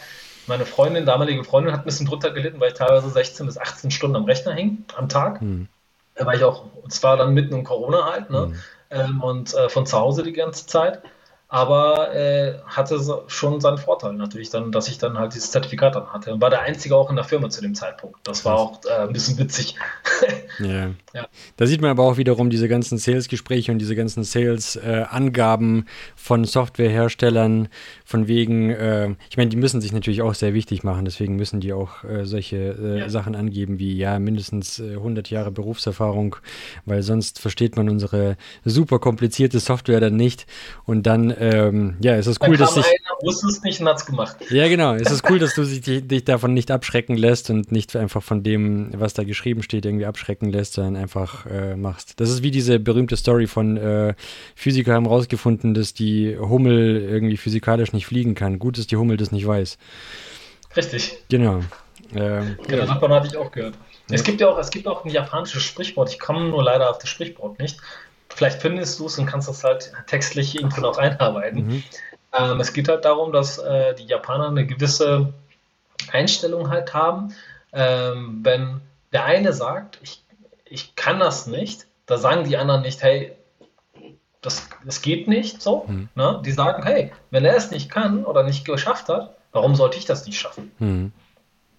[0.47, 3.91] meine Freundin, damalige Freundin, hat ein bisschen drunter gelitten, weil ich teilweise 16 bis 18
[3.91, 5.41] Stunden am Rechner hing am Tag.
[5.41, 5.69] Mhm.
[6.15, 8.47] Da war ich auch, zwar dann mitten in Corona halt, ne?
[8.47, 8.55] Mhm.
[8.91, 11.03] Ähm, und äh, von zu Hause die ganze Zeit
[11.49, 16.07] aber äh, hatte schon seinen Vorteil natürlich dann, dass ich dann halt dieses Zertifikat dann
[16.07, 16.33] hatte.
[16.33, 18.17] Und war der Einzige auch in der Firma zu dem Zeitpunkt.
[18.25, 19.77] Das war auch äh, ein bisschen witzig.
[20.59, 20.91] ja.
[21.13, 21.27] ja.
[21.57, 26.45] Da sieht man aber auch wiederum diese ganzen Sales-Gespräche und diese ganzen Sales-Angaben äh, von
[26.45, 27.69] Softwareherstellern,
[28.05, 31.61] von wegen, äh, ich meine, die müssen sich natürlich auch sehr wichtig machen, deswegen müssen
[31.61, 33.09] die auch äh, solche äh, ja.
[33.09, 36.37] Sachen angeben wie, ja, mindestens 100 Jahre Berufserfahrung,
[36.87, 40.47] weil sonst versteht man unsere super komplizierte Software dann nicht
[40.85, 42.85] und dann ähm, ja, es ist cool, dass sich.
[43.21, 44.37] wusste es nicht und gemacht.
[44.51, 44.95] Ja, genau.
[44.95, 48.43] Es ist cool, dass du dich, dich, davon nicht abschrecken lässt und nicht einfach von
[48.43, 52.21] dem, was da geschrieben steht, irgendwie abschrecken lässt, sondern einfach äh, machst.
[52.21, 54.15] Das ist wie diese berühmte Story von äh,
[54.55, 58.59] Physiker haben rausgefunden, dass die Hummel irgendwie physikalisch nicht fliegen kann.
[58.59, 59.79] Gut, dass die Hummel das nicht weiß.
[60.77, 61.19] Richtig.
[61.29, 61.61] Genau.
[62.15, 63.75] Ähm, genau, davon hatte ich auch gehört.
[64.09, 64.15] Ja.
[64.15, 66.11] Es gibt ja auch, es gibt auch ein japanisches Sprichwort.
[66.11, 67.79] Ich komme nur leider auf das Sprichwort nicht.
[68.35, 71.67] Vielleicht findest du es und kannst das halt textlich irgendwo noch einarbeiten.
[71.67, 71.83] Mhm.
[72.37, 75.33] Ähm, es geht halt darum, dass äh, die Japaner eine gewisse
[76.11, 77.35] Einstellung halt haben.
[77.73, 78.81] Ähm, wenn
[79.13, 80.23] der eine sagt, ich,
[80.65, 83.33] ich kann das nicht, da sagen die anderen nicht, hey,
[84.43, 85.85] das, das geht nicht so.
[85.87, 86.09] Mhm.
[86.15, 86.43] Ne?
[86.45, 90.05] Die sagen, hey, wenn er es nicht kann oder nicht geschafft hat, warum sollte ich
[90.05, 90.73] das nicht schaffen?
[90.79, 91.13] Mhm.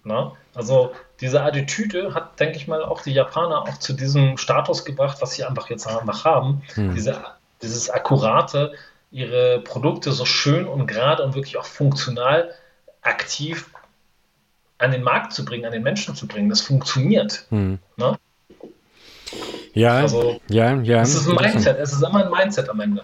[0.06, 0.30] Ne?
[0.54, 5.18] Also diese Attitüde hat, denke ich mal, auch die Japaner auch zu diesem Status gebracht,
[5.20, 6.62] was sie einfach jetzt einfach haben.
[6.74, 6.94] Hm.
[6.94, 7.24] Diese,
[7.60, 8.72] dieses akkurate,
[9.10, 12.52] ihre Produkte so schön und gerade und wirklich auch funktional
[13.02, 13.68] aktiv
[14.78, 16.48] an den Markt zu bringen, an den Menschen zu bringen.
[16.50, 17.46] Das funktioniert.
[17.48, 17.78] Hm.
[17.96, 18.18] Ne?
[19.74, 21.02] Ja, also, ja, ja.
[21.02, 23.02] Es ist ein Mindset, es ist immer ein Mindset am Ende.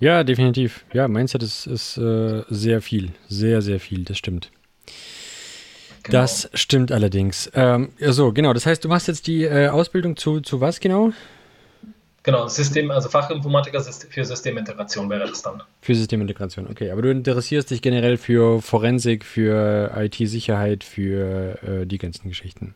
[0.00, 0.84] Ja, definitiv.
[0.92, 4.50] Ja, Mindset ist, ist äh, sehr viel, sehr, sehr viel, das stimmt.
[6.02, 6.18] Genau.
[6.20, 7.50] Das stimmt allerdings.
[7.54, 8.52] Ähm, so, genau.
[8.52, 11.12] Das heißt, du machst jetzt die äh, Ausbildung zu, zu was genau?
[12.24, 15.60] Genau, System, also Fachinformatiker für Systemintegration wäre das dann.
[15.80, 16.92] Für Systemintegration, okay.
[16.92, 22.74] Aber du interessierst dich generell für Forensik, für IT-Sicherheit, für äh, die ganzen Geschichten.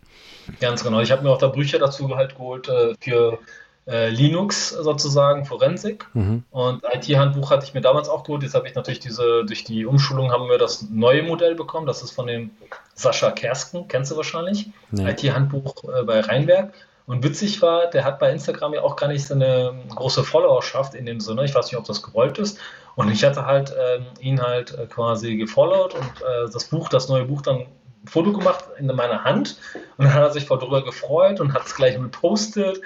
[0.61, 1.01] Ganz genau.
[1.01, 3.39] Ich habe mir auch da Bücher dazu halt geholt äh, für
[3.87, 6.07] äh, Linux sozusagen, Forensik.
[6.15, 6.43] Mhm.
[6.51, 8.43] Und IT-Handbuch hatte ich mir damals auch geholt.
[8.43, 11.87] Jetzt habe ich natürlich diese, durch die Umschulung haben wir das neue Modell bekommen.
[11.87, 12.51] Das ist von dem
[12.95, 14.71] Sascha Kersken, kennst du wahrscheinlich.
[14.91, 15.11] Nee.
[15.11, 16.73] IT-Handbuch äh, bei Rheinberg.
[17.07, 20.95] Und witzig war, der hat bei Instagram ja auch gar nicht so eine große Followerschaft
[20.95, 21.45] in dem Sinne.
[21.45, 22.59] Ich weiß nicht, ob das gewollt ist.
[22.97, 27.09] Und ich hatte halt äh, ihn halt äh, quasi gefollowt und äh, das Buch, das
[27.09, 27.67] neue Buch dann
[28.07, 29.59] Foto gemacht in meiner Hand
[29.97, 32.81] und dann hat er sich voll drüber gefreut und hat es gleich gepostet.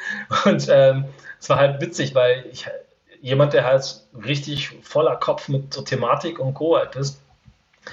[0.45, 1.05] Und ähm,
[1.39, 2.67] es war halt witzig, weil ich
[3.21, 6.77] jemand, der halt richtig voller Kopf mit so Thematik und Co.
[6.77, 7.21] halt ist,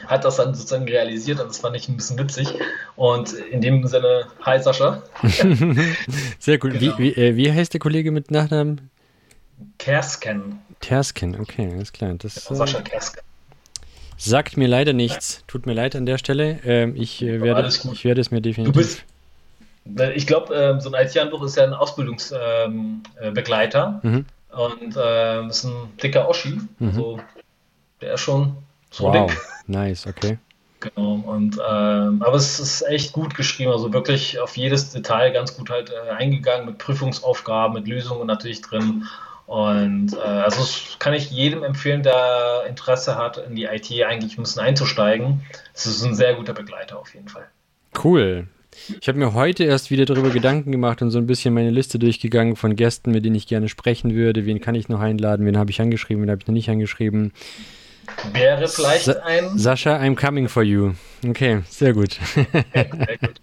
[0.05, 2.53] hat das dann sozusagen realisiert und das fand ich ein bisschen witzig.
[2.95, 5.01] Und in dem Sinne, hi Sascha.
[6.39, 6.71] Sehr cool.
[6.71, 6.97] Genau.
[6.97, 8.89] Wie, wie, äh, wie heißt der Kollege mit Nachnamen?
[9.79, 10.59] Kersken.
[10.81, 12.13] Kersken, okay, alles klar.
[12.15, 13.21] Das, genau, Sascha Kersken.
[14.17, 15.43] Sagt mir leider nichts.
[15.47, 16.59] Tut mir leid an der Stelle.
[16.65, 18.73] Ähm, ich, äh, werde, ich werde es mir definitiv.
[18.73, 19.03] Du bist,
[20.15, 24.01] ich glaube, ähm, so ein IT-Handbuch ist ja ein Ausbildungsbegleiter.
[24.03, 24.25] Ähm, äh, mhm.
[24.49, 26.57] Und äh, ist ein dicker Oschi.
[26.79, 26.87] Mhm.
[26.87, 27.19] Also,
[28.01, 28.57] der ist schon
[28.89, 29.29] so wow.
[29.29, 29.39] dick.
[29.67, 30.39] Nice, okay.
[30.79, 35.57] Genau, und ähm, aber es ist echt gut geschrieben, also wirklich auf jedes Detail ganz
[35.57, 39.05] gut halt äh, eingegangen mit Prüfungsaufgaben, mit Lösungen natürlich drin.
[39.47, 44.37] Und äh, also das kann ich jedem empfehlen, der Interesse hat, in die IT eigentlich
[44.37, 45.41] ein bisschen einzusteigen.
[45.73, 47.47] Es ist ein sehr guter Begleiter auf jeden Fall.
[48.03, 48.47] Cool.
[48.99, 51.97] Ich habe mir heute erst wieder darüber Gedanken gemacht und so ein bisschen meine Liste
[51.97, 54.45] durchgegangen von Gästen, mit denen ich gerne sprechen würde.
[54.45, 55.45] Wen kann ich noch einladen?
[55.45, 56.23] Wen habe ich angeschrieben?
[56.23, 57.31] Wen habe ich noch nicht angeschrieben?
[58.33, 59.57] Wäre vielleicht Sa ein.
[59.57, 60.91] Sascha, I'm coming for you.
[61.25, 62.19] Okay, sehr gut.
[62.33, 63.41] sehr gut.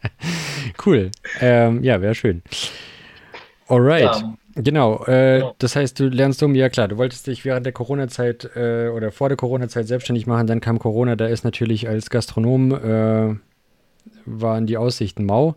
[0.86, 1.10] cool.
[1.40, 2.42] Ähm, ja, wäre schön.
[3.68, 4.02] Alright.
[4.02, 4.34] Ja.
[4.56, 7.72] Genau, äh, genau, das heißt, du lernst um, ja klar, du wolltest dich während der
[7.72, 12.10] Corona-Zeit äh, oder vor der Corona-Zeit selbstständig machen, dann kam Corona, da ist natürlich als
[12.10, 13.36] Gastronom, äh,
[14.26, 15.54] waren die Aussichten mau,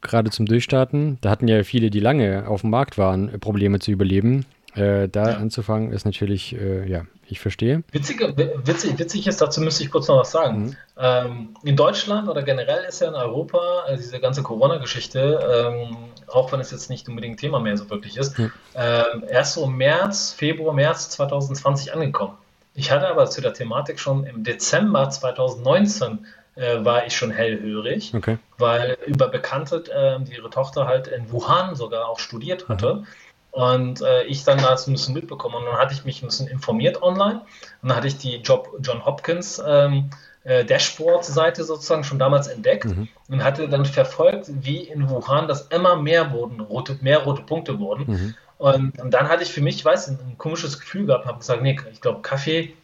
[0.00, 1.18] gerade zum Durchstarten.
[1.20, 4.46] Da hatten ja viele, die lange auf dem Markt waren, Probleme zu überleben.
[4.74, 5.36] Äh, da ja.
[5.36, 7.82] anzufangen ist natürlich, äh, ja, ich verstehe.
[7.92, 10.62] Witzige, witzig, witzig ist, dazu müsste ich kurz noch was sagen.
[10.62, 10.76] Mhm.
[10.98, 15.96] Ähm, in Deutschland oder generell ist ja in Europa äh, diese ganze Corona-Geschichte, ähm,
[16.32, 18.52] auch wenn es jetzt nicht unbedingt Thema mehr so wirklich ist, mhm.
[18.74, 22.34] ähm, erst so im März, Februar, März 2020 angekommen.
[22.74, 28.12] Ich hatte aber zu der Thematik schon im Dezember 2019 äh, war ich schon hellhörig,
[28.14, 28.38] okay.
[28.58, 32.94] weil über Bekannte, äh, die ihre Tochter halt in Wuhan sogar auch studiert hatte.
[32.96, 33.06] Mhm.
[33.52, 35.56] Und äh, ich dann dazu ein bisschen mitbekommen.
[35.56, 37.40] Und dann hatte ich mich ein bisschen informiert online.
[37.82, 40.08] Und dann hatte ich die Job John Hopkins ähm,
[40.44, 43.08] äh, Dashboard-Seite sozusagen schon damals entdeckt mhm.
[43.28, 47.78] und hatte dann verfolgt, wie in Wuhan das immer mehr wurden, rote, mehr rote Punkte
[47.78, 48.04] wurden.
[48.06, 48.34] Mhm.
[48.58, 51.38] Und, und, dann hatte ich für mich, ich weiß, ein, ein komisches Gefühl gehabt, habe
[51.38, 52.74] gesagt, nee, ich glaube, Kaffee,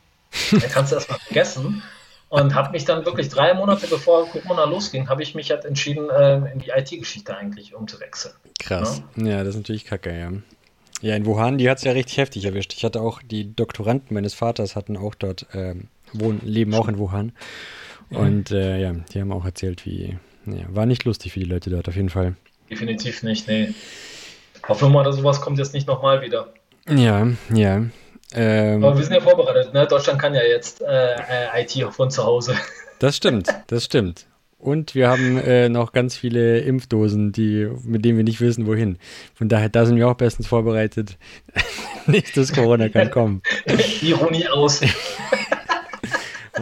[0.50, 1.82] da kannst du erstmal vergessen.
[2.30, 6.10] Und habe mich dann wirklich drei Monate bevor Corona losging, habe ich mich halt entschieden,
[6.10, 8.34] äh, in die IT-Geschichte eigentlich umzuwechseln.
[8.60, 9.02] Krass.
[9.16, 9.26] Ja?
[9.26, 10.32] ja, das ist natürlich kacke, ja.
[11.00, 12.74] Ja, in Wuhan, die hat es ja richtig heftig erwischt.
[12.74, 16.98] Ich hatte auch, die Doktoranden meines Vaters hatten auch dort, ähm, wohnen, leben auch in
[16.98, 17.32] Wuhan.
[18.10, 20.16] Und äh, ja, die haben auch erzählt, wie,
[20.46, 22.36] ja, war nicht lustig für die Leute dort auf jeden Fall.
[22.70, 23.74] Definitiv nicht, nee.
[24.66, 26.52] Hoffen wir mal, dass sowas kommt jetzt nicht nochmal wieder.
[26.88, 27.84] Ja, ja.
[28.34, 29.86] Ähm, Aber wir sind ja vorbereitet, ne?
[29.86, 32.54] Deutschland kann ja jetzt äh, IT von zu Hause.
[33.00, 34.26] Das stimmt, das stimmt.
[34.58, 38.98] Und wir haben äh, noch ganz viele Impfdosen, die, mit denen wir nicht wissen, wohin.
[39.34, 41.16] Von daher, da sind wir auch bestens vorbereitet.
[42.06, 43.40] Nächstes Corona kann kommen.
[44.02, 44.80] Ironie aus.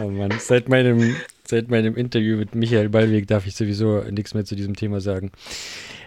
[0.01, 4.45] Oh Mann, seit meinem, seit meinem Interview mit Michael Ballweg darf ich sowieso nichts mehr
[4.45, 5.31] zu diesem Thema sagen.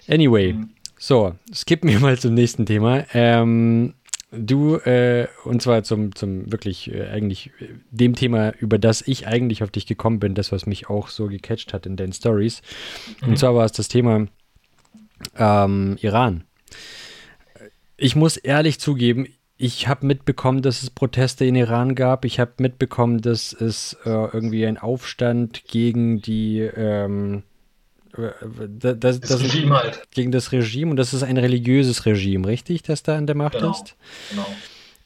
[0.09, 0.71] Anyway, mhm.
[0.99, 3.05] so, skippen wir mal zum nächsten Thema.
[3.15, 3.95] Ähm,
[4.33, 9.27] Du, äh, und zwar zum, zum wirklich äh, eigentlich äh, dem Thema, über das ich
[9.27, 12.63] eigentlich auf dich gekommen bin, das, was mich auch so gecatcht hat in deinen Stories.
[13.23, 13.31] Mhm.
[13.31, 14.29] Und zwar war es das Thema
[15.37, 16.45] ähm, Iran.
[17.97, 19.27] Ich muss ehrlich zugeben,
[19.61, 22.25] ich habe mitbekommen, dass es Proteste in Iran gab.
[22.25, 27.43] Ich habe mitbekommen, dass es äh, irgendwie ein Aufstand gegen die ähm,
[28.13, 30.03] das, das, das Regime halt.
[30.13, 33.59] Gegen das Regime und das ist ein religiöses Regime, richtig, das da an der Macht
[33.59, 33.71] genau.
[33.73, 33.97] ist?
[34.31, 34.47] Genau.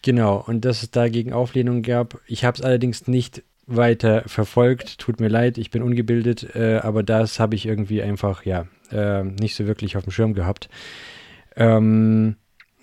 [0.02, 2.20] Genau, und dass es dagegen Auflehnung gab.
[2.26, 4.98] Ich habe es allerdings nicht weiter verfolgt.
[4.98, 9.24] Tut mir leid, ich bin ungebildet, äh, aber das habe ich irgendwie einfach, ja, äh,
[9.24, 10.68] nicht so wirklich auf dem Schirm gehabt.
[11.56, 12.36] Ähm,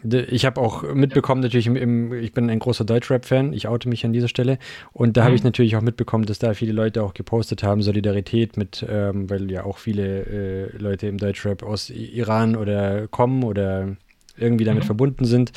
[0.03, 4.05] ich habe auch mitbekommen, natürlich, im, im, ich bin ein großer Deutschrap-Fan, ich oute mich
[4.05, 4.57] an dieser Stelle.
[4.93, 5.25] Und da mhm.
[5.25, 9.29] habe ich natürlich auch mitbekommen, dass da viele Leute auch gepostet haben, Solidarität mit, ähm,
[9.29, 13.95] weil ja auch viele äh, Leute im Deutschrap aus Iran oder kommen oder
[14.37, 14.87] irgendwie damit mhm.
[14.87, 15.51] verbunden sind.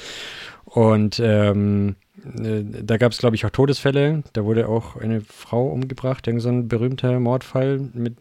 [0.65, 4.23] Und ähm, äh, da gab es, glaube ich, auch Todesfälle.
[4.33, 8.15] Da wurde auch eine Frau umgebracht, irgend so ein berühmter Mordfall mit,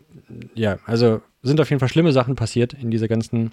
[0.55, 3.51] ja, also sind auf jeden Fall schlimme Sachen passiert in dieser ganzen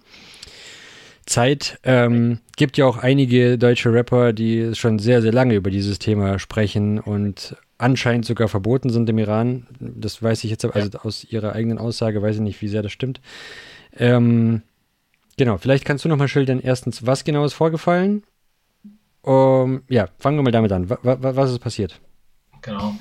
[1.31, 1.79] Zeit.
[1.85, 6.39] Ähm, gibt ja auch einige deutsche Rapper, die schon sehr, sehr lange über dieses Thema
[6.39, 9.67] sprechen und anscheinend sogar verboten sind im Iran.
[9.79, 12.93] Das weiß ich jetzt, also aus ihrer eigenen Aussage weiß ich nicht, wie sehr das
[12.93, 13.21] stimmt.
[13.97, 14.63] Ähm,
[15.37, 18.25] genau, vielleicht kannst du nochmal schildern, erstens, was genau ist vorgefallen?
[19.23, 20.89] Um, ja, fangen wir mal damit an.
[20.89, 22.01] W was ist passiert?
[22.63, 22.95] Genau.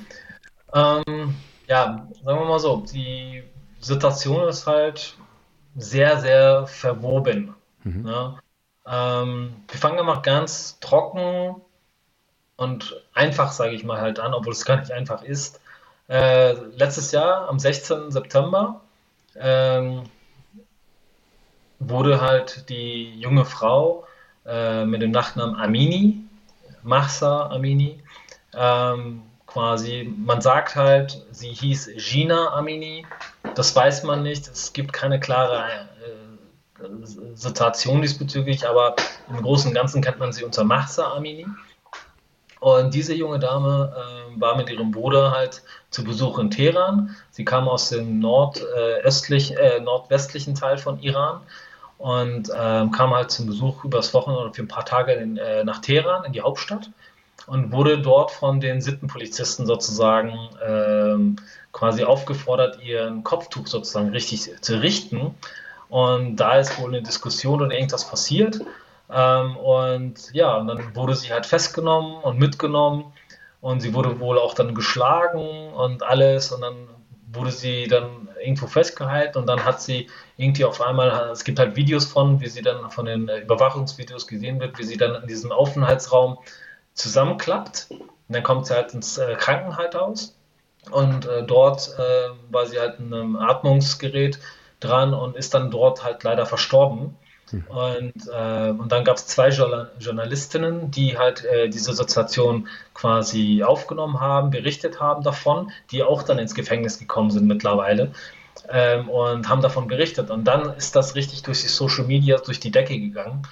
[0.74, 1.34] Ähm,
[1.66, 3.42] ja, sagen wir mal so, die
[3.80, 5.16] Situation ist halt
[5.76, 7.54] sehr, sehr verwoben.
[7.84, 8.02] Mhm.
[8.02, 8.38] Ne?
[8.86, 11.60] Ähm, wir fangen immer ganz trocken
[12.56, 15.60] und einfach, sage ich mal, halt an, obwohl es gar nicht einfach ist.
[16.08, 18.10] Äh, letztes Jahr, am 16.
[18.10, 18.80] September,
[19.36, 20.02] ähm,
[21.78, 24.06] wurde halt die junge Frau
[24.44, 26.22] äh, mit dem Nachnamen Amini,
[26.82, 28.02] Mahsa Amini,
[28.54, 33.06] ähm, quasi, man sagt halt, sie hieß Gina Amini,
[33.54, 35.88] das weiß man nicht, es gibt keine klare
[37.34, 38.96] Situation diesbezüglich, aber
[39.28, 41.46] im Großen und Ganzen kennt man sie unter Mahsa Amini.
[42.60, 47.16] Und diese junge Dame äh, war mit ihrem Bruder halt zu Besuch in Teheran.
[47.30, 51.40] Sie kam aus dem nordöstlich, äh, nordwestlichen Teil von Iran
[51.96, 55.64] und äh, kam halt zum Besuch übers Wochenende oder für ein paar Tage in, äh,
[55.64, 56.90] nach Teheran, in die Hauptstadt
[57.46, 61.36] und wurde dort von den Sittenpolizisten sozusagen ähm,
[61.72, 65.34] quasi aufgefordert, ihren Kopftuch sozusagen richtig zu richten.
[65.90, 68.60] Und da ist wohl eine Diskussion und irgendwas passiert.
[69.12, 73.12] Ähm, und ja, und dann wurde sie halt festgenommen und mitgenommen.
[73.60, 76.52] Und sie wurde wohl auch dann geschlagen und alles.
[76.52, 76.88] Und dann
[77.32, 81.76] wurde sie dann irgendwo festgehalten und dann hat sie irgendwie auf einmal, es gibt halt
[81.76, 85.52] Videos von, wie sie dann von den Überwachungsvideos gesehen wird, wie sie dann in diesem
[85.52, 86.38] Aufenthaltsraum
[86.94, 87.88] zusammenklappt.
[87.90, 90.36] Und dann kommt sie halt ins äh, Krankenhaus
[90.90, 94.38] und äh, dort äh, war sie halt in einem Atmungsgerät
[94.80, 97.16] dran und ist dann dort halt leider verstorben.
[97.52, 97.64] Mhm.
[97.68, 104.20] Und, äh, und dann gab es zwei Journalistinnen, die halt äh, diese Situation quasi aufgenommen
[104.20, 108.12] haben, berichtet haben davon, die auch dann ins Gefängnis gekommen sind mittlerweile.
[108.68, 110.30] Ähm, und haben davon berichtet.
[110.30, 113.42] Und dann ist das richtig durch die Social Media durch die Decke gegangen.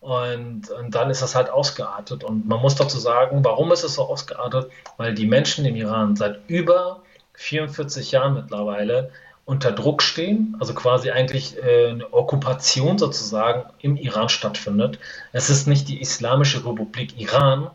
[0.00, 2.24] Und, und, dann ist das halt ausgeartet.
[2.24, 4.70] Und man muss dazu sagen, warum ist es so ausgeartet?
[4.96, 7.02] Weil die Menschen im Iran seit über
[7.34, 9.10] 44 Jahren mittlerweile
[9.46, 14.98] unter Druck stehen, also quasi eigentlich äh, eine Okkupation sozusagen im Iran stattfindet.
[15.32, 17.70] Es ist nicht die Islamische Republik Iran,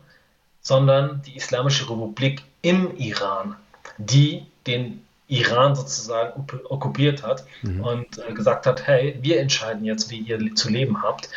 [0.62, 3.56] sondern die Islamische Republik im Iran,
[3.98, 7.82] die den Iran sozusagen okkupiert hat mhm.
[7.82, 11.30] und äh, gesagt hat, hey, wir entscheiden jetzt, wie ihr zu leben habt.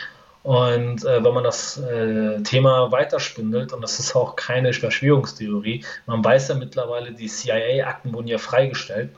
[0.42, 6.24] Und äh, wenn man das äh, Thema weiterspindelt, und das ist auch keine Verschwörungstheorie, man
[6.24, 9.10] weiß ja mittlerweile, die CIA-Akten wurden ja freigestellt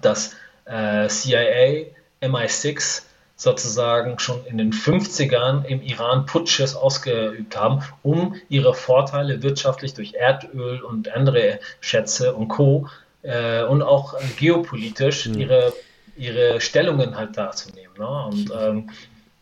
[0.00, 1.86] dass äh, CIA,
[2.22, 3.02] MI6
[3.36, 10.14] sozusagen schon in den 50ern im Iran Putsches ausgeübt haben, um ihre Vorteile wirtschaftlich durch
[10.14, 12.88] Erdöl und andere Schätze und Co.
[13.22, 15.40] Äh, und auch äh, geopolitisch mhm.
[15.40, 15.72] ihre,
[16.16, 17.92] ihre Stellungen halt darzunehmen.
[17.98, 18.24] Ne?
[18.26, 18.90] Und ähm,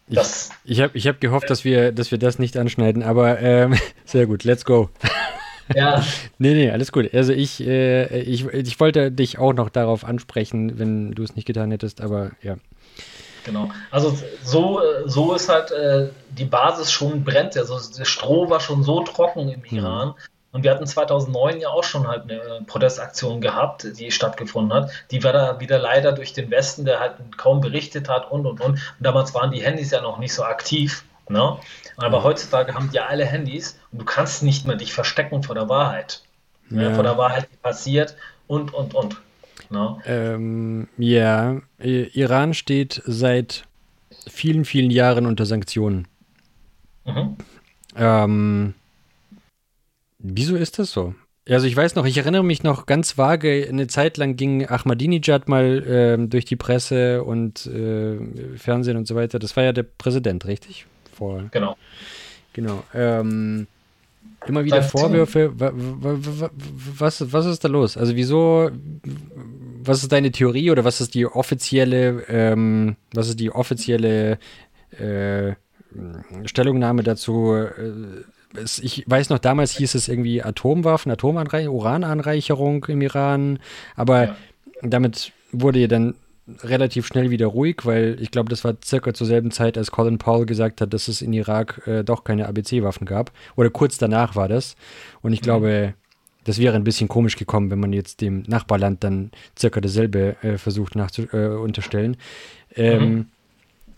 [0.08, 3.40] das, ich, ich habe ich hab gehofft, dass wir, dass wir das nicht anschneiden, aber
[3.40, 4.90] ähm, sehr gut, let's go.
[5.74, 6.04] Ja.
[6.38, 7.12] nee, nee, alles gut.
[7.14, 11.46] Also ich, äh, ich, ich wollte dich auch noch darauf ansprechen, wenn du es nicht
[11.46, 12.56] getan hättest, aber ja.
[13.44, 13.70] Genau.
[13.90, 17.56] Also so, so ist halt äh, die Basis schon brennt.
[17.56, 19.78] Also der Stroh war schon so trocken im mhm.
[19.78, 20.08] Iran.
[20.08, 20.14] Mhm.
[20.52, 24.90] Und wir hatten 2009 ja auch schon halt eine Protestaktion gehabt, die stattgefunden hat.
[25.10, 28.60] Die war da wieder leider durch den Westen, der halt kaum berichtet hat und und
[28.60, 28.74] und.
[28.74, 31.04] Und damals waren die Handys ja noch nicht so aktiv.
[31.28, 31.58] Ne?
[31.96, 32.24] Aber mhm.
[32.24, 36.22] heutzutage haben die alle Handys und du kannst nicht mehr dich verstecken vor der Wahrheit.
[36.70, 36.76] Ja.
[36.76, 36.94] Ne?
[36.94, 39.20] Vor der Wahrheit, die passiert und, und, und.
[39.70, 39.98] Ne?
[40.06, 43.64] Ähm, ja, Iran steht seit
[44.28, 46.08] vielen, vielen Jahren unter Sanktionen.
[47.04, 47.36] Mhm.
[47.96, 48.74] Ähm,
[50.18, 51.14] wieso ist das so?
[51.48, 55.46] Also ich weiß noch, ich erinnere mich noch ganz vage, eine Zeit lang ging Ahmadinejad
[55.46, 58.18] mal äh, durch die Presse und äh,
[58.56, 59.38] Fernsehen und so weiter.
[59.38, 60.86] Das war ja der Präsident, richtig?
[61.14, 61.44] Vor.
[61.50, 61.76] Genau.
[62.52, 62.84] Genau.
[62.94, 63.66] Ähm,
[64.46, 65.52] immer wieder Vorwürfe.
[65.54, 67.96] Was, was ist da los?
[67.96, 68.70] Also wieso,
[69.82, 74.38] was ist deine Theorie oder was ist die offizielle, ähm, was ist die offizielle
[74.98, 75.54] äh,
[76.44, 77.54] Stellungnahme dazu?
[77.54, 83.58] Äh, ich weiß noch, damals hieß es irgendwie Atomwaffen, Atomanreicherung, Urananreicherung im Iran,
[83.96, 84.36] aber ja.
[84.82, 86.14] damit wurde ja dann
[86.62, 90.18] relativ schnell wieder ruhig, weil ich glaube, das war circa zur selben Zeit, als Colin
[90.18, 93.32] Powell gesagt hat, dass es in Irak äh, doch keine ABC-Waffen gab.
[93.56, 94.76] Oder kurz danach war das.
[95.22, 95.44] Und ich mhm.
[95.44, 95.94] glaube,
[96.44, 100.58] das wäre ein bisschen komisch gekommen, wenn man jetzt dem Nachbarland dann circa dasselbe äh,
[100.58, 102.16] versucht nach äh, unterstellen.
[102.76, 103.26] Ähm, mhm.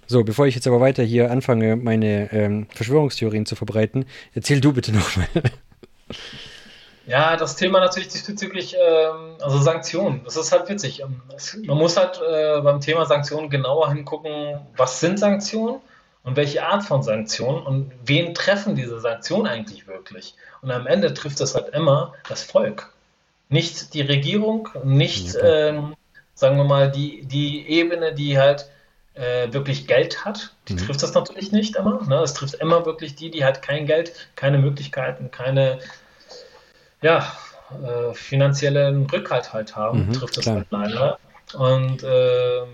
[0.06, 4.04] So, bevor ich jetzt aber weiter hier anfange, meine ähm, Verschwörungstheorien zu verbreiten,
[4.35, 5.26] erzähl du bitte nochmal.
[7.06, 11.02] Ja, das Thema natürlich diesbezüglich, ähm, also Sanktionen, das ist halt witzig.
[11.02, 11.22] Ähm,
[11.64, 15.80] man muss halt äh, beim Thema Sanktionen genauer hingucken, was sind Sanktionen
[16.24, 20.34] und welche Art von Sanktionen und wen treffen diese Sanktionen eigentlich wirklich.
[20.62, 22.92] Und am Ende trifft es halt immer das Volk.
[23.48, 25.94] Nicht die Regierung, nicht, ähm,
[26.34, 28.68] sagen wir mal, die, die Ebene, die halt
[29.14, 30.78] äh, wirklich Geld hat, die mhm.
[30.78, 32.02] trifft das natürlich nicht immer.
[32.08, 32.16] Ne?
[32.16, 35.78] Es trifft immer wirklich die, die halt kein Geld, keine Möglichkeiten, keine
[37.02, 37.32] ja,
[37.70, 41.18] äh, finanziellen Rückhalt halt haben, mhm, trifft das halt leider.
[41.54, 42.68] Und ähm,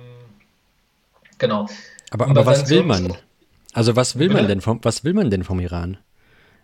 [1.38, 1.66] genau.
[2.10, 3.16] Aber, aber was will man?
[3.72, 5.98] Also was will man denn vom, was will man denn vom Iran?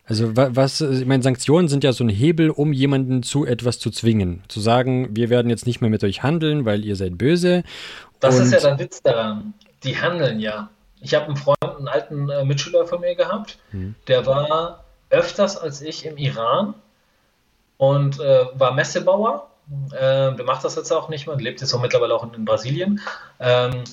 [0.05, 3.90] Also was, ich meine, Sanktionen sind ja so ein Hebel, um jemanden zu etwas zu
[3.90, 4.42] zwingen.
[4.49, 7.62] Zu sagen, wir werden jetzt nicht mehr mit euch handeln, weil ihr seid böse.
[8.21, 9.53] Das ist ja der Witz daran.
[9.85, 10.71] Die handeln ja.
[11.01, 13.94] Ich habe einen Freund, einen alten äh, Mitschüler von mir gehabt, hm.
[14.09, 16.75] der war öfters als ich im Iran
[17.79, 19.49] und äh, war Messebauer.
[19.93, 22.45] Äh, der macht das jetzt auch nicht mehr, lebt jetzt auch mittlerweile auch in, in
[22.45, 23.01] Brasilien.
[23.41, 23.85] Ähm,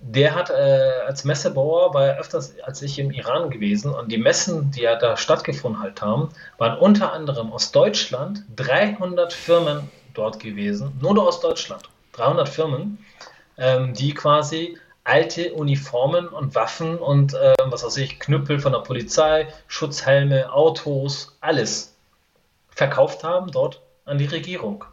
[0.00, 4.18] der hat äh, als Messebauer, war er öfters als ich im Iran gewesen und die
[4.18, 6.28] Messen, die ja da stattgefunden halt haben,
[6.58, 12.98] waren unter anderem aus Deutschland 300 Firmen dort gewesen, nur aus Deutschland, 300 Firmen,
[13.56, 18.80] ähm, die quasi alte Uniformen und Waffen und äh, was weiß ich, Knüppel von der
[18.80, 21.93] Polizei, Schutzhelme, Autos, alles
[22.74, 24.84] verkauft haben dort an die Regierung.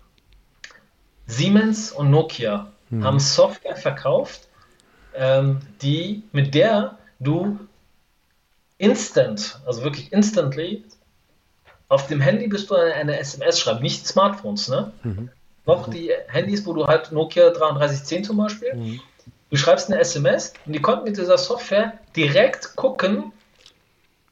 [1.28, 3.04] Siemens und Nokia hm.
[3.04, 4.48] haben Software verkauft,
[5.16, 7.60] ähm, die, mit der du
[8.78, 10.84] instant, also wirklich instantly,
[11.88, 14.94] auf dem Handy bist du eine, eine SMS schreiben, nicht Smartphones, ne?
[15.04, 15.30] Mhm.
[15.66, 19.02] Noch die Handys, wo du halt Nokia 3310 zum Beispiel, mhm.
[19.52, 23.34] Du schreibst eine SMS und die konnten mit dieser Software direkt gucken,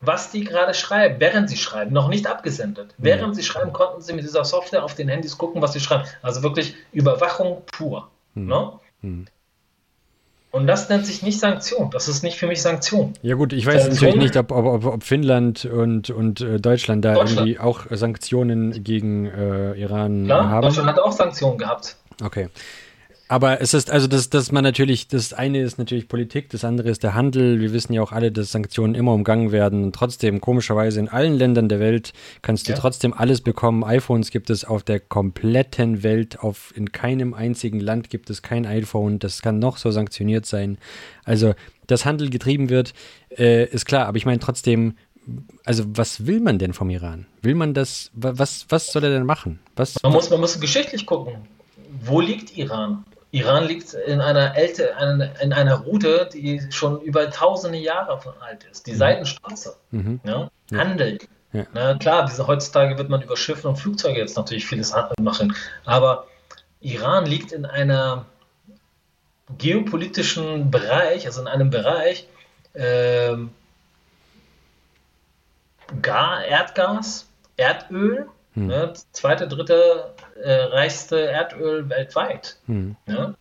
[0.01, 2.95] was die gerade schreiben, während sie schreiben, noch nicht abgesendet.
[2.97, 3.03] Mhm.
[3.03, 6.03] Während sie schreiben, konnten sie mit dieser Software auf den Handys gucken, was sie schreiben.
[6.21, 8.09] Also wirklich Überwachung pur.
[8.33, 8.47] Mhm.
[8.47, 8.71] Ne?
[9.01, 9.25] Mhm.
[10.51, 11.91] Und das nennt sich nicht Sanktion.
[11.91, 13.13] Das ist nicht für mich Sanktion.
[13.21, 17.05] Ja gut, ich weiß Sanktion, natürlich nicht, ob, ob, ob, Finnland und, und äh, Deutschland
[17.05, 17.47] da Deutschland.
[17.47, 20.61] irgendwie auch Sanktionen gegen äh, Iran Klar, haben.
[20.63, 21.97] Deutschland hat auch Sanktionen gehabt.
[22.23, 22.49] Okay.
[23.31, 26.89] Aber es ist, also das, das man natürlich, das eine ist natürlich Politik, das andere
[26.89, 27.61] ist der Handel.
[27.61, 29.83] Wir wissen ja auch alle, dass Sanktionen immer umgangen werden.
[29.83, 32.77] Und trotzdem, komischerweise, in allen Ländern der Welt kannst du ja.
[32.79, 33.83] trotzdem alles bekommen.
[33.83, 36.39] iPhones gibt es auf der kompletten Welt.
[36.39, 39.19] Auf, in keinem einzigen Land gibt es kein iPhone.
[39.19, 40.79] Das kann noch so sanktioniert sein.
[41.23, 41.53] Also,
[41.85, 42.95] dass Handel getrieben wird,
[43.37, 44.07] äh, ist klar.
[44.07, 44.95] Aber ich meine trotzdem,
[45.65, 47.27] also was will man denn vom Iran?
[47.43, 49.59] Will man das, was, was soll er denn machen?
[49.75, 51.35] Was, man, muss, man muss geschichtlich gucken.
[52.03, 53.05] Wo liegt Iran?
[53.31, 54.95] Iran liegt in einer, Älte,
[55.41, 58.87] in einer Route, die schon über tausende Jahre alt ist.
[58.87, 58.97] Die mhm.
[58.97, 59.75] Seidenstraße.
[59.91, 60.19] Mhm.
[60.23, 60.49] Ja?
[60.73, 61.19] Handel.
[61.53, 61.65] Ja.
[61.73, 65.55] Na, klar, diese, heutzutage wird man über Schiffe und Flugzeuge jetzt natürlich vieles machen.
[65.85, 66.27] Aber
[66.79, 68.25] Iran liegt in einem
[69.57, 72.27] geopolitischen Bereich, also in einem Bereich,
[72.73, 73.35] äh,
[76.01, 77.27] Gar, Erdgas,
[77.57, 78.67] Erdöl, hm.
[78.67, 78.93] Ne?
[79.11, 80.13] Zweite, dritte
[80.43, 82.57] äh, reichste Erdöl weltweit.
[82.67, 82.95] Hm.
[83.07, 83.35] Ja?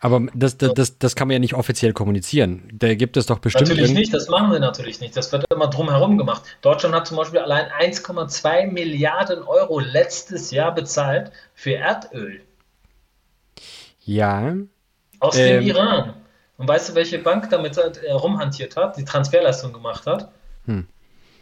[0.00, 2.68] Aber das, das, das, das, kann man ja nicht offiziell kommunizieren.
[2.72, 3.68] Da gibt es doch bestimmt.
[3.68, 5.16] Natürlich nicht, das machen sie natürlich nicht.
[5.16, 6.42] Das wird immer drumherum gemacht.
[6.60, 12.42] Deutschland hat zum Beispiel allein 1,2 Milliarden Euro letztes Jahr bezahlt für Erdöl.
[14.04, 14.54] Ja.
[15.18, 16.14] Aus ähm, dem Iran.
[16.58, 20.30] Und weißt du, welche Bank damit äh, rumhantiert hat, die Transferleistung gemacht hat?
[20.66, 20.86] Hm.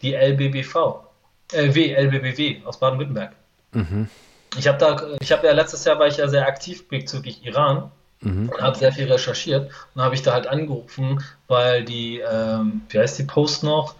[0.00, 1.04] Die LBBV.
[1.52, 3.32] Äh, w, LBBW aus Baden-Württemberg.
[3.72, 4.08] Mhm.
[4.56, 7.90] Ich habe da, ich habe ja letztes Jahr war ich ja sehr aktiv bezüglich Iran
[8.20, 8.50] mhm.
[8.50, 12.98] und habe sehr viel recherchiert und habe ich da halt angerufen, weil die, ähm, wie
[12.98, 13.94] heißt die Post noch?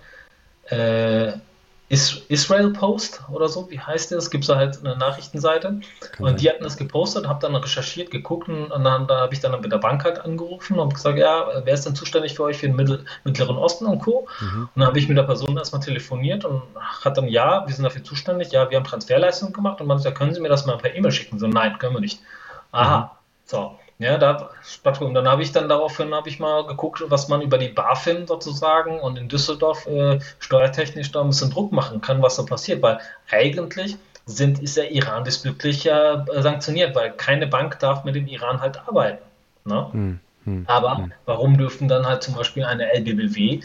[0.67, 1.33] Äh,
[1.89, 4.31] Israel Post oder so, wie heißt das?
[4.31, 5.81] Gibt es da halt eine Nachrichtenseite.
[6.01, 9.41] Kann und die hatten das gepostet, habe dann recherchiert, geguckt und dann da habe ich
[9.41, 12.57] dann mit der Bank halt angerufen und gesagt, ja, wer ist denn zuständig für euch
[12.57, 14.27] für den Mittel, Mittleren Osten und Co.
[14.41, 14.63] Mhm.
[14.63, 17.85] Und dann habe ich mit der Person erstmal telefoniert und hat dann, ja, wir sind
[17.85, 20.65] dafür zuständig, ja, wir haben Transferleistungen gemacht und man sagt, ja, können Sie mir das
[20.65, 21.39] mal per E-Mail schicken?
[21.39, 22.21] So, nein, können wir nicht.
[22.73, 23.09] Aha, mhm.
[23.45, 23.79] so.
[23.99, 24.51] Ja, da,
[25.01, 28.27] und dann habe ich dann daraufhin habe ich mal geguckt, was man über die BaFin
[28.27, 32.83] sozusagen und in Düsseldorf äh, steuertechnisch da ein bisschen Druck machen kann, was da passiert,
[32.83, 32.99] weil
[33.31, 38.27] eigentlich sind, ist der Iran diesbezüglich ja äh, sanktioniert, weil keine Bank darf mit dem
[38.27, 39.23] Iran halt arbeiten.
[39.65, 39.89] Ne?
[39.93, 41.13] Hm, hm, Aber hm.
[41.27, 43.61] warum dürfen dann halt zum Beispiel eine LBBW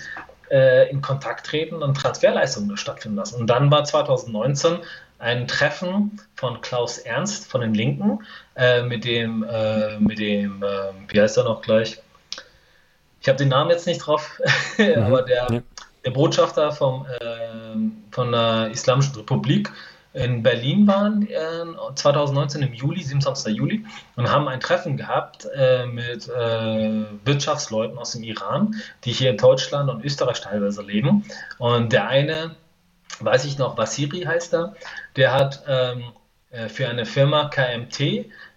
[0.51, 3.39] äh, in Kontakt treten und Transferleistungen stattfinden lassen?
[3.41, 4.79] Und dann war 2019
[5.19, 8.19] ein Treffen von Klaus Ernst von den Linken
[8.55, 12.01] äh, mit dem, äh, mit dem äh, wie heißt er noch gleich?
[13.21, 14.41] Ich habe den Namen jetzt nicht drauf,
[14.77, 15.03] mhm.
[15.03, 15.61] aber der, ja.
[16.05, 19.71] der Botschafter vom, ähm, von der Islamischen Republik
[20.13, 21.27] in Berlin waren
[21.93, 23.55] 2019 äh, im Juli, 27.
[23.55, 29.29] Juli, und haben ein Treffen gehabt äh, mit äh, Wirtschaftsleuten aus dem Iran, die hier
[29.29, 31.25] in Deutschland und Österreich teilweise leben.
[31.59, 32.55] Und der eine
[33.23, 34.75] weiß ich noch, Vasiri heißt er,
[35.15, 36.03] der hat ähm,
[36.51, 37.99] äh, für eine Firma KMT,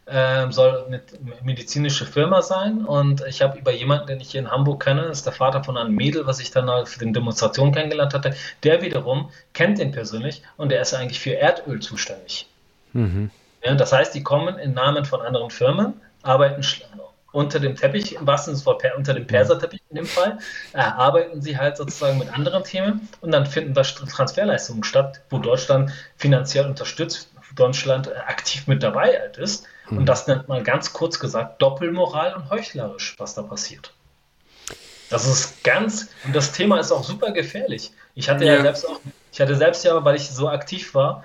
[0.07, 1.03] äh, soll eine
[1.43, 5.19] medizinische Firma sein und ich habe über jemanden, den ich hier in Hamburg kenne, das
[5.19, 8.35] ist der Vater von einem Mädel, was ich dann halt für den Demonstration kennengelernt hatte,
[8.63, 12.47] der wiederum kennt den persönlich und der ist eigentlich für Erdöl zuständig.
[12.93, 13.31] Mhm.
[13.65, 16.63] Ja, das heißt, die kommen im Namen von anderen Firmen, arbeiten
[17.33, 20.39] unter dem Teppich, im wahrsten Sinne unter dem Perserteppich in dem Fall,
[20.73, 25.39] äh, arbeiten sie halt sozusagen mit anderen Themen und dann finden da Transferleistungen statt, wo
[25.39, 29.67] Deutschland finanziell unterstützt, Deutschland äh, aktiv mit dabei halt ist.
[29.91, 30.07] Und hm.
[30.07, 33.93] das nennt man ganz kurz gesagt Doppelmoral und heuchlerisch, was da passiert.
[35.11, 37.93] Das ist ganz, und das Thema ist auch super gefährlich.
[38.15, 41.25] Ich hatte ja, ja selbst auch, ich hatte selbst ja, weil ich so aktiv war,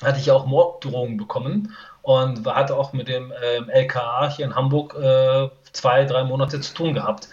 [0.00, 1.74] hatte ich auch Morddrohungen bekommen
[2.06, 6.72] und hatte auch mit dem ähm, LKA hier in Hamburg äh, zwei, drei Monate zu
[6.72, 7.28] tun gehabt.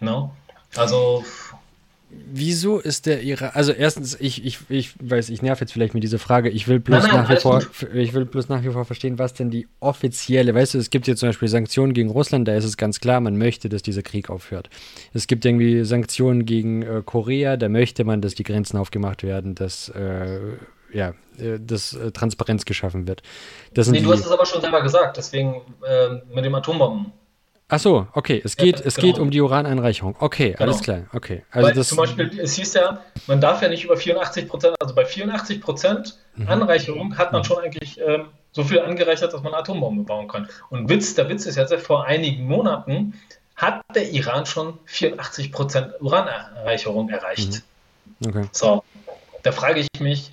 [0.00, 0.34] No?
[0.76, 1.22] Also.
[2.08, 3.50] Wieso ist der Iran?
[3.52, 6.48] Also erstens, ich, ich, ich weiß, ich nerv jetzt vielleicht mit dieser Frage.
[6.48, 9.18] Ich will bloß nein, nein, nach wie vor, ich will bloß nach wie vor verstehen,
[9.18, 12.54] was denn die offizielle, weißt du, es gibt jetzt zum Beispiel Sanktionen gegen Russland, da
[12.54, 14.70] ist es ganz klar, man möchte, dass dieser Krieg aufhört.
[15.12, 19.54] Es gibt irgendwie Sanktionen gegen äh, Korea, da möchte man, dass die Grenzen aufgemacht werden,
[19.54, 20.38] dass äh,
[20.92, 23.22] ja, äh, dass äh, Transparenz geschaffen wird.
[23.74, 27.12] Das nee, du hast es aber schon selber gesagt, deswegen äh, mit dem Atombomben.
[27.70, 29.06] Ach so, okay, es geht, ja, es genau.
[29.06, 30.16] geht um die Uraneinreichung.
[30.20, 30.62] Okay, genau.
[30.62, 31.44] alles klar, okay.
[31.50, 34.74] Also Weil das, zum Beispiel, es hieß ja, man darf ja nicht über 84 Prozent,
[34.80, 36.48] also bei 84 Prozent mhm.
[36.48, 37.44] Anreicherung hat man mhm.
[37.44, 40.48] schon eigentlich ähm, so viel angereichert, dass man Atombomben bauen kann.
[40.70, 43.12] Und Witz, der Witz ist jetzt, vor einigen Monaten
[43.54, 47.64] hat der Iran schon 84% Uranerreicherung erreicht.
[48.20, 48.28] Mhm.
[48.28, 48.48] Okay.
[48.52, 48.82] So,
[49.42, 50.32] da frage ich mich,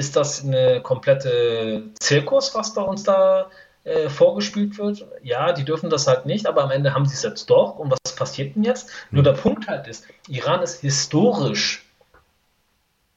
[0.00, 3.50] ist das eine komplette Zirkus, was da uns da
[3.84, 5.06] äh, vorgespielt wird?
[5.22, 7.78] Ja, die dürfen das halt nicht, aber am Ende haben sie es jetzt doch.
[7.78, 8.88] Und was passiert denn jetzt?
[8.88, 9.16] Mhm.
[9.16, 11.84] Nur der Punkt halt ist, Iran ist historisch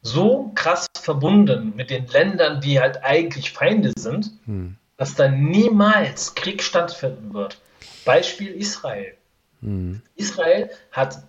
[0.01, 4.75] so krass verbunden mit den Ländern, die halt eigentlich Feinde sind, mhm.
[4.97, 7.61] dass da niemals Krieg stattfinden wird.
[8.03, 9.13] Beispiel Israel.
[9.61, 10.01] Mhm.
[10.17, 11.23] Israel hat,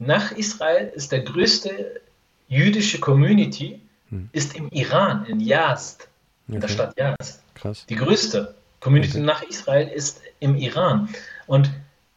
[0.00, 2.00] nach Israel ist der größte
[2.48, 3.80] jüdische Community,
[4.10, 4.28] hm.
[4.32, 6.08] ist im Iran, in Yazd,
[6.46, 6.54] okay.
[6.54, 7.42] in der Stadt Yazd.
[7.54, 7.86] Krass.
[7.86, 9.26] Die größte Community okay.
[9.26, 11.08] nach Israel ist im Iran.
[11.46, 11.70] Und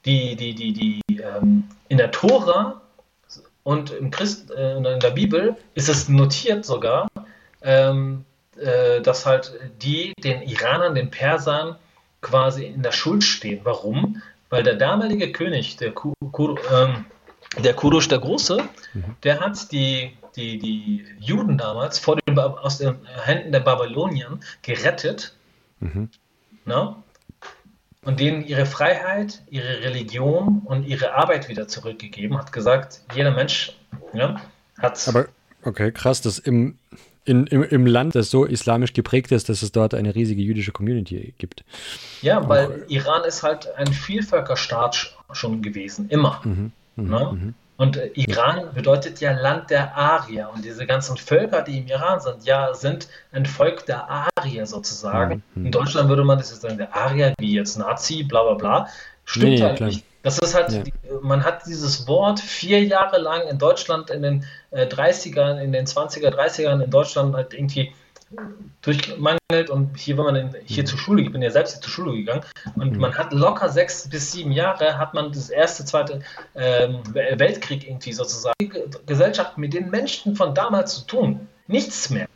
[0.06, 2.82] die, die, die, die, ähm, in der Tora
[3.64, 7.08] und im Christ, äh, in der Bibel ist es notiert sogar,
[7.62, 8.26] ähm,
[8.58, 11.76] äh, dass halt die den Iranern, den Persern
[12.22, 13.62] quasi in der Schuld stehen.
[13.64, 14.22] Warum?
[14.50, 16.14] Weil der damalige König, der, Kur,
[16.72, 17.06] ähm,
[17.58, 18.58] der Kurush der Große,
[18.94, 19.16] mhm.
[19.24, 25.36] der hat die die, die Juden damals vor den, aus den Händen der Babyloniern gerettet
[25.80, 26.10] mhm.
[26.66, 26.96] ne?
[28.04, 33.78] und denen ihre Freiheit, ihre Religion und ihre Arbeit wieder zurückgegeben, hat gesagt, jeder Mensch
[34.14, 34.42] ja,
[34.78, 35.08] hat.
[35.08, 35.28] Aber
[35.64, 36.78] okay, krass, dass im,
[37.26, 40.72] in, im, im Land, das so islamisch geprägt ist, dass es dort eine riesige jüdische
[40.72, 41.64] Community gibt.
[42.22, 42.86] Ja, weil.
[42.90, 46.42] Iran ist halt ein Vielvölkerstaat schon gewesen, immer.
[46.44, 47.54] Mhm, mh, ne?
[47.78, 50.50] Und äh, Iran bedeutet ja Land der Arier.
[50.54, 54.08] Und diese ganzen Völker, die im Iran sind, ja, sind ein Volk der
[54.38, 55.44] Arier sozusagen.
[55.56, 55.66] Mhm.
[55.68, 58.88] In Deutschland würde man das jetzt sagen, der Arier, wie jetzt Nazi, bla bla bla.
[59.26, 59.90] Stimmt nee, halt klar.
[59.90, 60.06] nicht.
[60.22, 60.84] Das ist halt, ja.
[61.22, 65.86] man hat dieses Wort vier Jahre lang in Deutschland in den äh, 30ern, in den
[65.86, 67.94] 20er, 30ern in Deutschland halt irgendwie
[68.82, 70.88] durchmangelt und hier, wenn man in, hier mhm.
[70.88, 72.44] zur Schule, ich bin ja selbst zur Schule gegangen
[72.76, 73.00] und mhm.
[73.00, 76.22] man hat locker sechs bis sieben Jahre, hat man das erste, zweite
[76.56, 78.72] ähm, Weltkrieg irgendwie sozusagen, die
[79.06, 81.48] Gesellschaft mit den Menschen von damals zu tun.
[81.68, 82.28] Nichts mehr.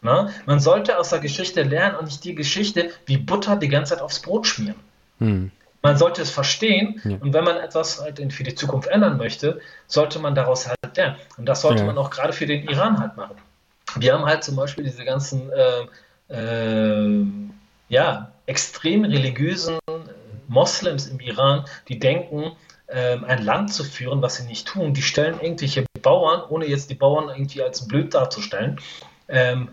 [0.00, 0.24] Na?
[0.24, 0.34] Ne?
[0.46, 4.02] Man sollte aus der Geschichte lernen und nicht die Geschichte wie Butter die ganze Zeit
[4.02, 4.76] aufs Brot schmieren.
[5.18, 5.50] Mhm.
[5.82, 7.16] Man sollte es verstehen ja.
[7.20, 11.16] und wenn man etwas halt für die Zukunft ändern möchte, sollte man daraus halt lernen.
[11.36, 11.86] Und das sollte ja.
[11.86, 13.36] man auch gerade für den Iran halt machen.
[13.96, 15.86] Wir haben halt zum Beispiel diese ganzen äh,
[16.34, 17.24] äh,
[17.88, 19.78] ja, extrem religiösen
[20.48, 22.52] Moslems im Iran, die denken,
[22.86, 24.94] äh, ein Land zu führen, was sie nicht tun.
[24.94, 28.80] Die stellen irgendwelche Bauern, ohne jetzt die Bauern irgendwie als blöd darzustellen,
[29.28, 29.68] ähm,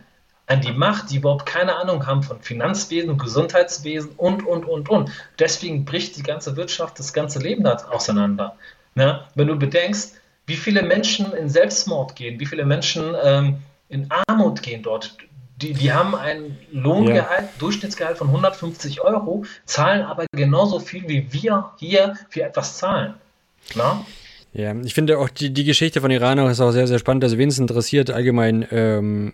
[0.47, 5.11] an die Macht, die überhaupt keine Ahnung haben von Finanzwesen, Gesundheitswesen und, und, und, und.
[5.39, 8.55] Deswegen bricht die ganze Wirtschaft, das ganze Leben da auseinander.
[8.93, 9.23] Ne?
[9.33, 14.61] Wenn du bedenkst, wie viele Menschen in Selbstmord gehen, wie viele Menschen ähm, in Armut
[14.61, 15.17] gehen dort.
[15.61, 17.49] Die, die haben ein Lohngehalt, ja.
[17.59, 23.13] Durchschnittsgehalt von 150 Euro, zahlen aber genauso viel wie wir hier für etwas zahlen.
[23.73, 24.05] Na?
[24.51, 27.25] Ja, ich finde auch die, die Geschichte von Iran ist auch sehr, sehr spannend.
[27.25, 29.33] Also, wen es interessiert, allgemein ähm,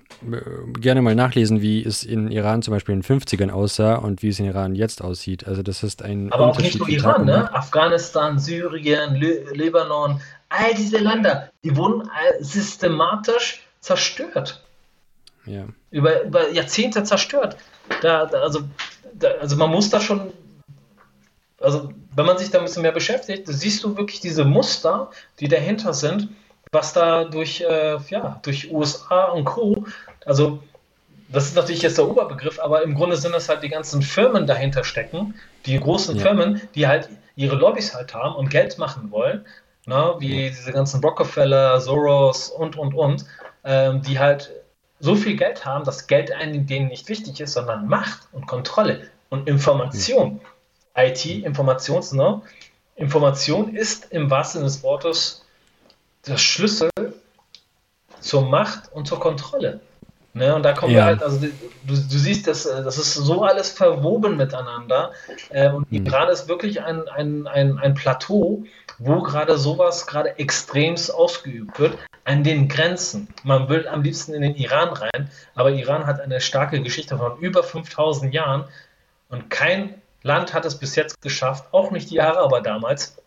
[0.79, 4.29] gerne mal nachlesen, wie es in Iran zum Beispiel in den 50ern aussah und wie
[4.29, 5.45] es in Iran jetzt aussieht.
[5.45, 6.31] Also, das ist ein.
[6.31, 7.53] Aber auch nicht nur Iran, ne?
[7.53, 14.63] Afghanistan, Syrien, Le Libanon, all diese Länder, die wurden systematisch zerstört.
[15.45, 15.65] Ja.
[15.89, 17.57] Über, über Jahrzehnte zerstört.
[18.01, 18.61] Da, da also,
[19.13, 20.31] da, also man muss da schon,
[21.59, 25.09] also wenn man sich da ein bisschen mehr beschäftigt, siehst du wirklich diese Muster,
[25.39, 26.29] die dahinter sind,
[26.71, 29.85] was da durch, äh, ja, durch USA und Co.
[30.25, 30.61] Also
[31.27, 34.47] das ist natürlich jetzt der Oberbegriff, aber im Grunde sind es halt die ganzen Firmen
[34.47, 36.21] dahinter stecken, die großen ja.
[36.21, 39.45] Firmen, die halt ihre Lobbys halt haben und Geld machen wollen,
[39.85, 43.25] na, wie diese ganzen Rockefeller, Soros und, und, und
[43.63, 44.51] ähm, die halt
[44.99, 49.09] so viel Geld haben, dass Geld einem denen nicht wichtig ist, sondern Macht und Kontrolle
[49.29, 50.33] und Information.
[50.33, 50.39] Mhm.
[50.95, 52.41] IT, Informations, ne?
[52.95, 55.45] Information ist im wahrsten Sinne des Wortes
[56.27, 56.89] der Schlüssel
[58.19, 59.79] zur Macht und zur Kontrolle.
[60.33, 60.99] Ne, und da kommen ja.
[60.99, 61.49] wir halt, also du,
[61.83, 65.11] du siehst, das, das ist so alles verwoben miteinander.
[65.49, 66.05] Äh, und mhm.
[66.05, 68.63] Iran ist wirklich ein, ein, ein, ein Plateau,
[68.97, 73.27] wo gerade sowas gerade extremst ausgeübt wird, an den Grenzen.
[73.43, 77.37] Man will am liebsten in den Iran rein, aber Iran hat eine starke Geschichte von
[77.39, 78.65] über 5000 Jahren
[79.27, 83.17] und kein Land hat es bis jetzt geschafft, auch nicht die Araber damals,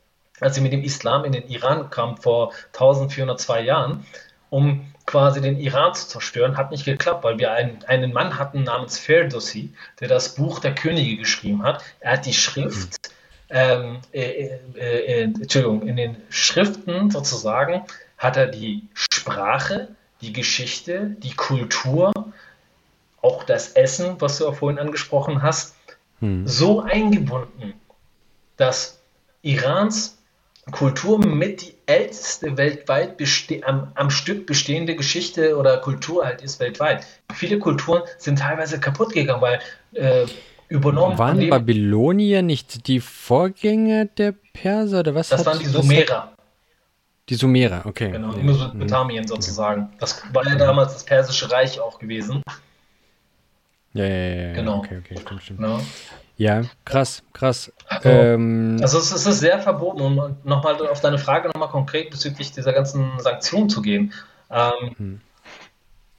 [0.40, 4.06] als sie mit dem Islam in den Iran kamen vor 1402 Jahren,
[4.48, 8.62] um quasi den Iran zu zerstören, hat nicht geklappt, weil wir einen, einen Mann hatten
[8.62, 11.82] namens Ferdowsi, der das Buch der Könige geschrieben hat.
[12.00, 13.10] Er hat die Schrift,
[13.50, 17.84] ähm, äh, äh, äh, Entschuldigung, in den Schriften sozusagen
[18.18, 19.88] hat er die Sprache,
[20.20, 22.12] die Geschichte, die Kultur,
[23.20, 25.76] auch das Essen, was du auch vorhin angesprochen hast,
[26.20, 26.46] hm.
[26.46, 27.74] so eingebunden,
[28.56, 29.00] dass
[29.42, 30.18] Irans
[30.70, 33.20] Kultur mit die älteste weltweit
[33.64, 37.04] am, am, Stück bestehende Geschichte oder Kultur halt ist weltweit.
[37.34, 39.60] Viele Kulturen sind teilweise kaputt gegangen, weil
[39.92, 40.26] äh,
[40.68, 41.18] übernommen.
[41.18, 45.28] Waren Babylonier nicht die Vorgänger der Perser oder was?
[45.28, 46.32] Das waren die Sumerer.
[47.28, 48.10] Die Sumerer, okay.
[48.10, 49.90] Genau, die Mesopotamien sozusagen.
[49.98, 52.42] Das war ja damals das Persische Reich auch gewesen.
[53.94, 54.52] Ja, ja, ja.
[54.54, 54.78] Genau.
[54.78, 55.60] Okay, okay, stimmt, stimmt.
[55.60, 55.80] Genau.
[56.36, 57.72] Ja, krass, krass.
[57.86, 62.10] Also, ähm, also es, es, ist sehr verboten, um nochmal auf deine Frage nochmal konkret
[62.10, 64.12] bezüglich dieser ganzen Sanktionen zu gehen.
[64.50, 65.20] Ähm, hm.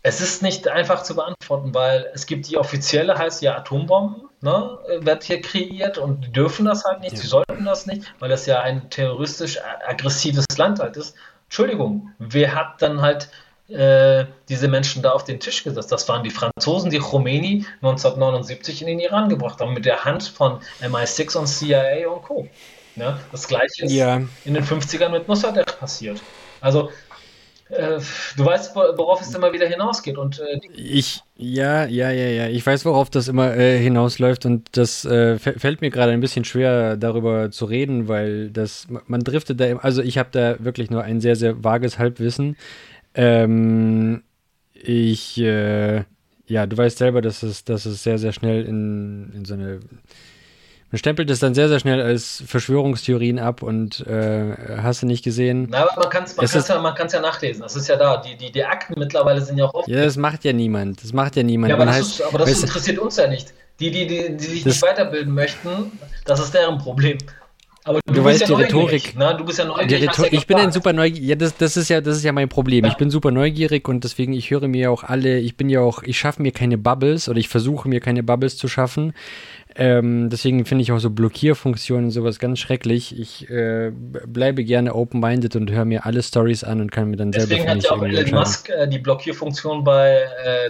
[0.07, 4.77] Es ist nicht einfach zu beantworten, weil es gibt die offizielle, heißt ja Atombomben, ne,
[4.99, 7.21] wird hier kreiert und die dürfen das halt nicht, ja.
[7.21, 11.15] sie sollten das nicht, weil das ja ein terroristisch aggressives Land halt ist.
[11.45, 13.29] Entschuldigung, wer hat dann halt
[13.69, 15.91] äh, diese Menschen da auf den Tisch gesetzt?
[15.91, 20.23] Das waren die Franzosen, die Khomeini 1979 in den Iran gebracht haben, mit der Hand
[20.23, 22.47] von MI6 und CIA und Co.
[22.95, 23.19] Ne?
[23.31, 24.21] Das gleiche ist ja.
[24.45, 26.21] in den 50ern mit Mossadegh passiert.
[26.61, 26.89] Also
[27.69, 27.99] äh,
[28.37, 30.17] du weißt, worauf es immer wieder hinausgeht.
[30.17, 32.47] Und, äh, ich, ja, ja, ja, ja.
[32.47, 36.45] Ich weiß, worauf das immer äh, hinausläuft und das äh, fällt mir gerade ein bisschen
[36.45, 41.03] schwer, darüber zu reden, weil das, man driftet da, also ich habe da wirklich nur
[41.03, 42.55] ein sehr, sehr vages Halbwissen.
[43.15, 44.23] Ähm,
[44.73, 46.03] ich, äh,
[46.47, 49.79] ja, du weißt selber, dass es, dass es sehr, sehr schnell in, in so eine
[50.95, 55.25] man stempelt es dann sehr, sehr schnell als Verschwörungstheorien ab und äh, hast du nicht
[55.25, 55.67] gesehen.
[55.69, 56.47] Na, aber man kann es man
[56.95, 57.63] kann's ja, ja nachlesen.
[57.63, 58.17] Das ist ja da.
[58.17, 59.89] Die, die, die Akten mittlerweile sind ja auch oft.
[59.89, 61.03] Ja, das macht ja niemand.
[61.03, 61.71] Das macht ja niemand.
[61.71, 63.53] Ja, aber, das, heißt, ist, aber das interessiert uns ja nicht.
[63.81, 65.91] Die, die, die, die sich nicht weiterbilden möchten,
[66.23, 67.17] das ist deren Problem.
[67.87, 69.15] Aber du, du weißt ja die Rhetorik.
[69.15, 69.35] Ne?
[69.37, 70.09] Du bist ja neugierig.
[70.17, 71.29] Ja ich bin ein super neugierig.
[71.29, 72.83] Ja, das, das ist ja, das ist ja mein Problem.
[72.83, 72.89] Ja.
[72.89, 75.37] Ich bin super neugierig und deswegen ich höre mir auch alle.
[75.37, 78.57] Ich bin ja auch, ich schaffe mir keine Bubbles oder ich versuche mir keine Bubbles
[78.57, 79.13] zu schaffen.
[79.75, 83.19] Ähm, deswegen finde ich auch so Blockierfunktionen und sowas ganz schrecklich.
[83.19, 87.31] Ich äh, bleibe gerne open-minded und höre mir alle Stories an und kann mir dann
[87.31, 90.69] deswegen selber Deswegen hat ja auch Elon Musk äh, die Blockierfunktion bei äh,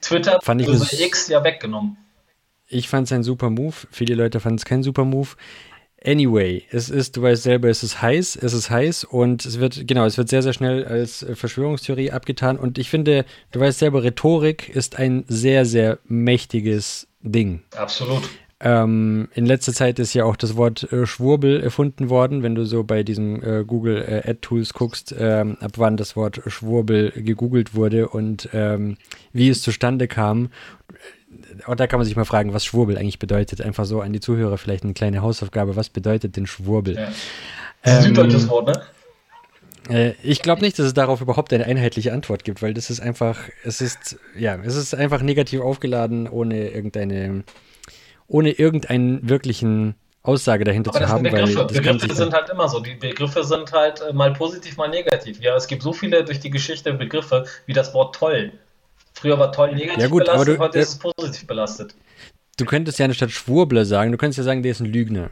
[0.00, 1.98] Twitter, fand ich also X, ja weggenommen.
[2.66, 3.74] Ich fand es ein super Move.
[3.90, 5.30] Viele Leute fanden es kein super Move.
[6.06, 9.86] Anyway, es ist, du weißt selber, es ist heiß, es ist heiß und es wird,
[9.86, 14.02] genau, es wird sehr, sehr schnell als Verschwörungstheorie abgetan und ich finde, du weißt selber,
[14.02, 17.62] Rhetorik ist ein sehr, sehr mächtiges Ding.
[17.74, 18.28] Absolut.
[18.60, 22.64] Ähm, in letzter Zeit ist ja auch das Wort äh, Schwurbel erfunden worden, wenn du
[22.64, 27.10] so bei diesem äh, Google äh, Ad Tools guckst, ähm, ab wann das Wort Schwurbel
[27.10, 28.96] gegoogelt wurde und ähm,
[29.32, 30.48] wie es zustande kam.
[31.66, 33.60] Und da kann man sich mal fragen, was Schwurbel eigentlich bedeutet.
[33.60, 35.76] Einfach so an die Zuhörer vielleicht eine kleine Hausaufgabe.
[35.76, 36.96] Was bedeutet denn Schwurbel?
[36.96, 37.08] Ja.
[37.82, 38.82] Das ist ein süddeutsches Wort, ne?
[39.88, 43.00] Äh, ich glaube nicht, dass es darauf überhaupt eine einheitliche Antwort gibt, weil das ist
[43.00, 47.44] einfach, es ist, ja, es ist einfach negativ aufgeladen, ohne irgendeine,
[48.26, 51.22] ohne irgendeinen wirklichen Aussage dahinter Aber zu haben.
[51.22, 51.56] Begriffe.
[51.56, 52.80] Weil Begriffe sind halt immer so.
[52.80, 55.38] Die Begriffe sind halt äh, mal positiv, mal negativ.
[55.40, 58.52] Ja, es gibt so viele durch die Geschichte Begriffe wie das Wort toll.
[59.24, 61.94] Früher war toll negativ ja, gut, belastet, du, heute ist es positiv belastet.
[62.58, 65.30] Du könntest ja anstatt Schwurbler sagen, du könntest ja sagen, der ist ein Lügner.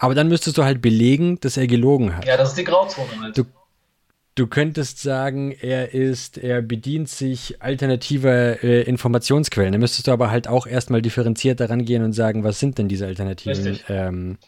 [0.00, 2.24] Aber dann müsstest du halt belegen, dass er gelogen hat.
[2.24, 3.38] Ja, das ist die Grauzone halt.
[3.38, 3.44] Du,
[4.36, 9.70] Du könntest sagen, er ist, er bedient sich alternativer äh, Informationsquellen.
[9.70, 12.88] Da müsstest du aber halt auch erstmal differenziert daran gehen und sagen, was sind denn
[12.88, 14.38] diese alternativen ähm,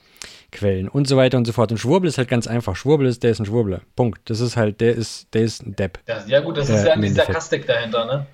[0.51, 1.71] Quellen und so weiter und so fort.
[1.71, 2.75] Und Schwurbel ist halt ganz einfach.
[2.75, 3.83] Schwurbel ist, der ist ein Schwurbler.
[3.95, 4.29] Punkt.
[4.29, 6.01] Das ist halt, der ist, der ist ein Depp.
[6.07, 8.27] Das, ja gut, das ist äh, ja die Sarkastik dahinter, ne?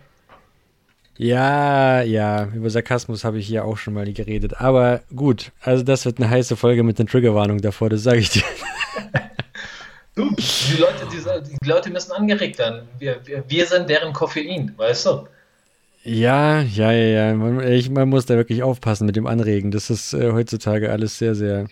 [1.23, 4.61] Ja, ja, über Sarkasmus habe ich hier auch schon mal geredet.
[4.61, 8.31] Aber gut, also das wird eine heiße Folge mit einer Triggerwarnung davor, das sage ich
[8.31, 8.43] dir.
[10.15, 12.87] Du, die Leute, die, die Leute müssen angeregt werden.
[12.99, 15.27] Wir, wir, wir sind deren Koffein, weißt du?
[16.05, 17.35] Ja, ja, ja, ja.
[17.35, 19.71] Man, ich, man muss da wirklich aufpassen mit dem Anregen.
[19.71, 21.69] Das ist äh, heutzutage alles sehr, sehr.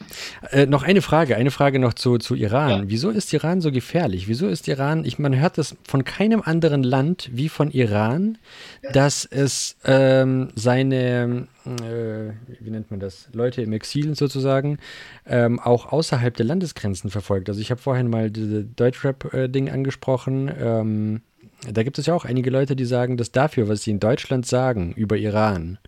[0.51, 2.70] Äh, noch eine Frage, eine Frage noch zu, zu Iran.
[2.70, 2.83] Ja.
[2.87, 4.28] Wieso ist Iran so gefährlich?
[4.28, 8.39] Wieso ist Iran, ich, man hört das von keinem anderen Land wie von Iran,
[8.83, 8.93] ja.
[8.93, 14.78] dass es ähm, seine, äh, wie nennt man das, Leute im Exil sozusagen,
[15.26, 17.49] ähm, auch außerhalb der Landesgrenzen verfolgt.
[17.49, 20.53] Also ich habe vorhin mal diese Deutschrap-Ding äh, angesprochen.
[20.57, 21.20] Ähm,
[21.69, 24.47] da gibt es ja auch einige Leute, die sagen, dass dafür, was sie in Deutschland
[24.47, 25.79] sagen über Iran,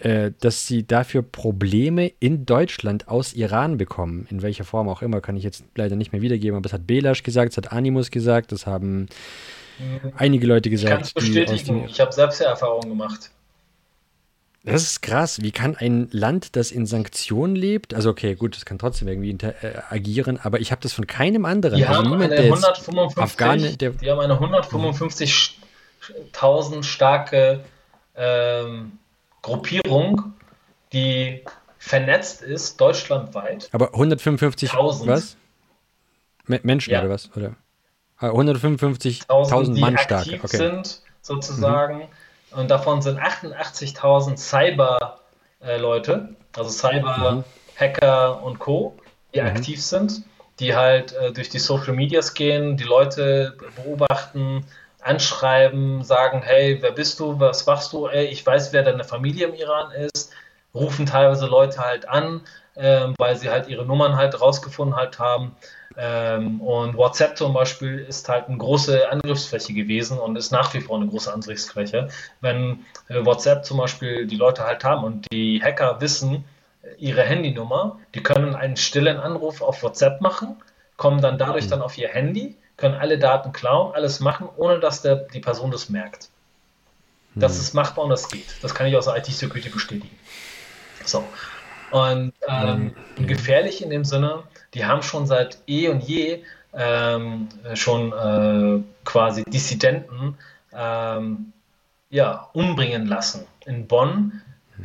[0.00, 4.26] äh, dass sie dafür Probleme in Deutschland aus Iran bekommen.
[4.30, 6.86] In welcher Form auch immer, kann ich jetzt leider nicht mehr wiedergeben, aber das hat
[6.86, 9.08] Belasch gesagt, das hat Animus gesagt, das haben
[9.78, 10.12] mhm.
[10.16, 11.06] einige Leute gesagt.
[11.06, 13.30] Ich kann es bestätigen, ich habe selbst Erfahrungen gemacht.
[14.62, 15.40] Das ist krass.
[15.40, 19.30] Wie kann ein Land, das in Sanktionen lebt, also okay, gut, das kann trotzdem irgendwie
[19.30, 19.54] äh,
[19.88, 21.78] agieren, aber ich habe das von keinem anderen.
[21.78, 27.64] Die also haben niemand, eine 155, Afghane, der, die haben eine 155.000 starke
[28.14, 28.98] ähm,
[29.40, 30.34] Gruppierung,
[30.92, 31.42] die
[31.78, 33.70] vernetzt ist, deutschlandweit.
[33.72, 35.38] Aber 155.000 was?
[36.46, 37.00] Menschen ja.
[37.00, 37.34] oder was?
[37.34, 37.56] Oder?
[38.20, 40.26] 155.000 ah, Mann stark.
[40.42, 40.56] okay.
[40.56, 42.00] sind, sozusagen.
[42.00, 42.08] Mhm.
[42.52, 48.96] Und davon sind 88.000 Cyber-Leute, also Cyber-Hacker und Co.,
[49.34, 49.46] die mhm.
[49.46, 50.22] aktiv sind,
[50.58, 54.66] die halt äh, durch die Social Medias gehen, die Leute beobachten,
[55.00, 59.46] anschreiben, sagen, hey, wer bist du, was machst du, ey, ich weiß, wer deine Familie
[59.48, 60.32] im Iran ist,
[60.74, 62.42] rufen teilweise Leute halt an,
[62.74, 65.56] äh, weil sie halt ihre Nummern halt rausgefunden halt haben.
[65.96, 70.80] Ähm, und WhatsApp zum Beispiel ist halt eine große Angriffsfläche gewesen und ist nach wie
[70.80, 72.08] vor eine große Angriffsfläche.
[72.40, 76.44] Wenn äh, WhatsApp zum Beispiel die Leute halt haben und die Hacker wissen
[76.82, 80.56] äh, ihre Handynummer, die können einen stillen Anruf auf WhatsApp machen,
[80.96, 81.70] kommen dann dadurch mhm.
[81.70, 85.72] dann auf ihr Handy, können alle Daten klauen, alles machen, ohne dass der, die Person
[85.72, 86.28] das merkt.
[87.34, 87.60] Das mhm.
[87.60, 88.62] ist machbar und das geht.
[88.62, 90.16] Das kann ich aus der IT-Security bestätigen.
[91.04, 91.24] So.
[91.90, 93.26] Und ähm, mhm.
[93.26, 99.44] gefährlich in dem Sinne, die haben schon seit eh und je ähm, schon äh, quasi
[99.44, 100.36] Dissidenten
[100.72, 101.52] ähm,
[102.10, 103.46] ja, umbringen lassen.
[103.66, 104.40] In Bonn,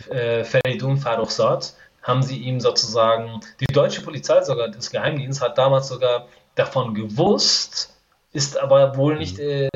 [0.10, 5.88] äh, Feridun Farouchzad, haben sie ihm sozusagen, die deutsche Polizei sogar, das Geheimdienst hat damals
[5.88, 7.96] sogar davon gewusst,
[8.32, 9.70] ist aber wohl nicht äh,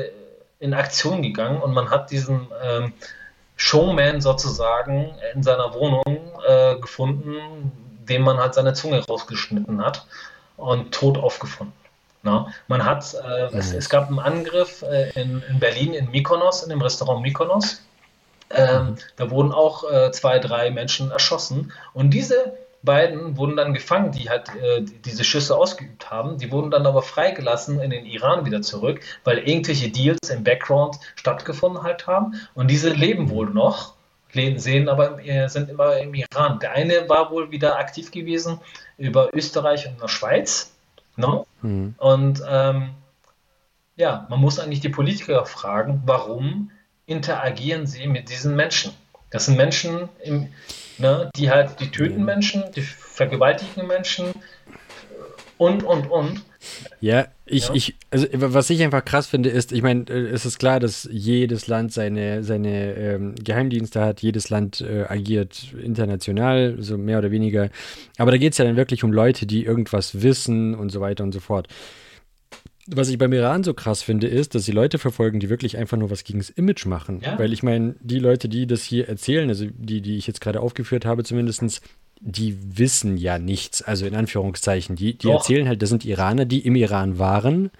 [0.60, 2.92] in Aktion gegangen und man hat diesen ähm,
[3.60, 6.02] Showman sozusagen in seiner Wohnung
[6.48, 7.70] äh, gefunden,
[8.08, 10.06] dem man halt seine Zunge rausgeschnitten hat
[10.56, 11.74] und tot aufgefunden.
[12.22, 16.62] Na, man hat, äh, es, es, gab einen Angriff äh, in, in, Berlin in Mykonos,
[16.62, 17.82] in dem Restaurant Mykonos.
[18.48, 18.96] Ähm, mhm.
[19.16, 21.70] Da wurden auch äh, zwei, drei Menschen erschossen.
[21.92, 26.38] Und diese beiden wurden dann gefangen, die halt äh, diese Schüsse ausgeübt haben.
[26.38, 30.96] Die wurden dann aber freigelassen in den Iran wieder zurück, weil irgendwelche Deals im Background
[31.16, 32.40] stattgefunden halt haben.
[32.54, 33.94] Und diese leben wohl noch
[34.32, 35.18] sehen, aber
[35.48, 36.60] sind immer im Iran.
[36.60, 38.60] Der eine war wohl wieder aktiv gewesen
[38.96, 40.72] über Österreich und der Schweiz.
[41.16, 41.46] No?
[41.62, 41.68] Ne?
[41.68, 41.94] Mhm.
[41.98, 42.90] Und ähm,
[43.96, 46.70] ja, man muss eigentlich die Politiker fragen, warum
[47.06, 48.92] interagieren sie mit diesen Menschen?
[49.30, 50.48] Das sind Menschen, im,
[51.00, 54.32] ne, die halt, die töten Menschen, die vergewaltigen Menschen
[55.58, 56.42] und, und, und.
[57.00, 57.74] Ja, ich, ja.
[57.74, 61.08] ich, also was ich einfach krass finde, ist, ich meine, äh, es ist klar, dass
[61.10, 67.30] jedes Land seine, seine ähm, Geheimdienste hat, jedes Land äh, agiert international, so mehr oder
[67.30, 67.70] weniger.
[68.18, 71.24] Aber da geht es ja dann wirklich um Leute, die irgendwas wissen und so weiter
[71.24, 71.68] und so fort.
[72.92, 75.96] Was ich beim Iran so krass finde, ist, dass sie Leute verfolgen, die wirklich einfach
[75.96, 77.20] nur was gegen das Image machen.
[77.24, 77.38] Ja?
[77.38, 80.60] Weil ich meine, die Leute, die das hier erzählen, also die, die ich jetzt gerade
[80.60, 81.80] aufgeführt habe, zumindestens
[82.20, 84.94] die wissen ja nichts, also in Anführungszeichen.
[84.94, 87.70] Die, die erzählen halt, das sind Iraner, die im Iran waren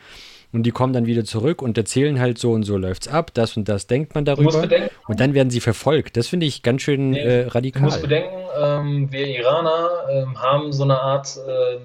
[0.52, 3.56] und die kommen dann wieder zurück und erzählen halt so und so läuft's ab, das
[3.56, 4.68] und das denkt man darüber
[5.06, 6.16] und dann werden sie verfolgt.
[6.16, 7.82] Das finde ich ganz schön äh, radikal.
[7.82, 11.78] Du musst bedenken, ähm, wir Iraner ähm, haben so eine Art äh,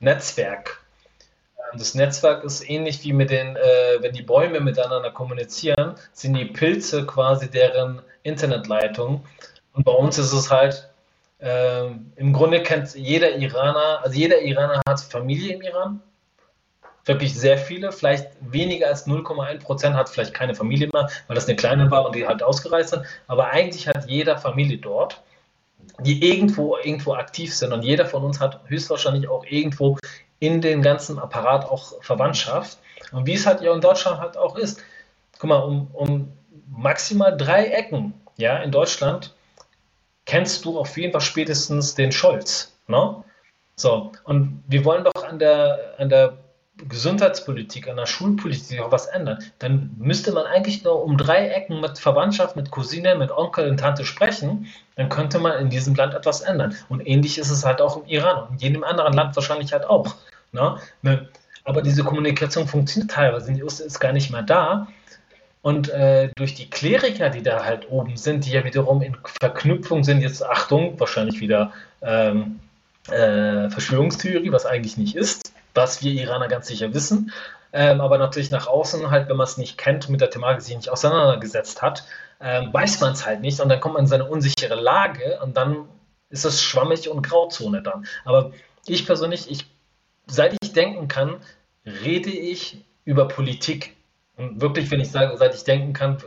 [0.00, 0.79] Netzwerk.
[1.72, 6.34] Ähm, das Netzwerk ist ähnlich wie mit den, äh, wenn die Bäume miteinander kommunizieren, sind
[6.34, 9.24] die Pilze quasi deren Internetleitung.
[9.72, 10.90] Und bei uns ist es halt
[11.42, 16.02] ähm, Im Grunde kennt jeder Iraner, also jeder Iraner hat Familie im Iran.
[17.06, 21.46] Wirklich sehr viele, vielleicht weniger als 0,1 Prozent hat vielleicht keine Familie mehr, weil das
[21.46, 23.04] eine kleine war und die halt ausgereist sind.
[23.26, 25.22] Aber eigentlich hat jeder Familie dort,
[26.00, 27.72] die irgendwo, irgendwo aktiv sind.
[27.72, 29.96] Und jeder von uns hat höchstwahrscheinlich auch irgendwo
[30.40, 32.78] in den ganzen Apparat auch Verwandtschaft.
[33.12, 34.82] Und wie es halt ja in Deutschland halt auch ist.
[35.38, 36.32] Guck mal, um, um
[36.68, 39.34] maximal drei Ecken ja, in Deutschland
[40.24, 42.72] kennst du auf jeden Fall spätestens den Scholz.
[42.88, 43.22] Ne?
[43.76, 46.38] So, und wir wollen doch an der, an der
[46.88, 49.38] Gesundheitspolitik, an der Schulpolitik auch was ändern.
[49.58, 53.78] Dann müsste man eigentlich nur um drei Ecken mit Verwandtschaft, mit Cousine, mit Onkel und
[53.78, 54.66] Tante sprechen.
[54.96, 56.74] Dann könnte man in diesem Land etwas ändern.
[56.88, 59.84] Und ähnlich ist es halt auch im Iran und in jedem anderen Land wahrscheinlich halt
[59.84, 60.14] auch.
[60.52, 60.78] Ne?
[61.02, 61.28] ne?
[61.64, 64.88] Aber diese Kommunikation funktioniert teilweise, die ist gar nicht mehr da.
[65.62, 70.04] Und äh, durch die Kleriker, die da halt oben sind, die ja wiederum in Verknüpfung
[70.04, 72.60] sind, jetzt Achtung, wahrscheinlich wieder ähm,
[73.08, 77.30] äh, Verschwörungstheorie, was eigentlich nicht ist, was wir Iraner ganz sicher wissen,
[77.72, 80.76] ähm, aber natürlich nach außen halt, wenn man es nicht kennt, mit der Thematik sich
[80.76, 82.04] nicht auseinandergesetzt hat,
[82.40, 85.56] ähm, weiß man es halt nicht und dann kommt man in seine unsichere Lage und
[85.56, 85.88] dann
[86.30, 88.06] ist es schwammig und Grauzone dann.
[88.24, 88.52] Aber
[88.86, 89.66] ich persönlich, ich,
[90.26, 91.36] seit ich denken kann,
[91.84, 93.96] rede ich über Politik
[94.36, 96.18] und wirklich, wenn ich sage, seit ich denken kann,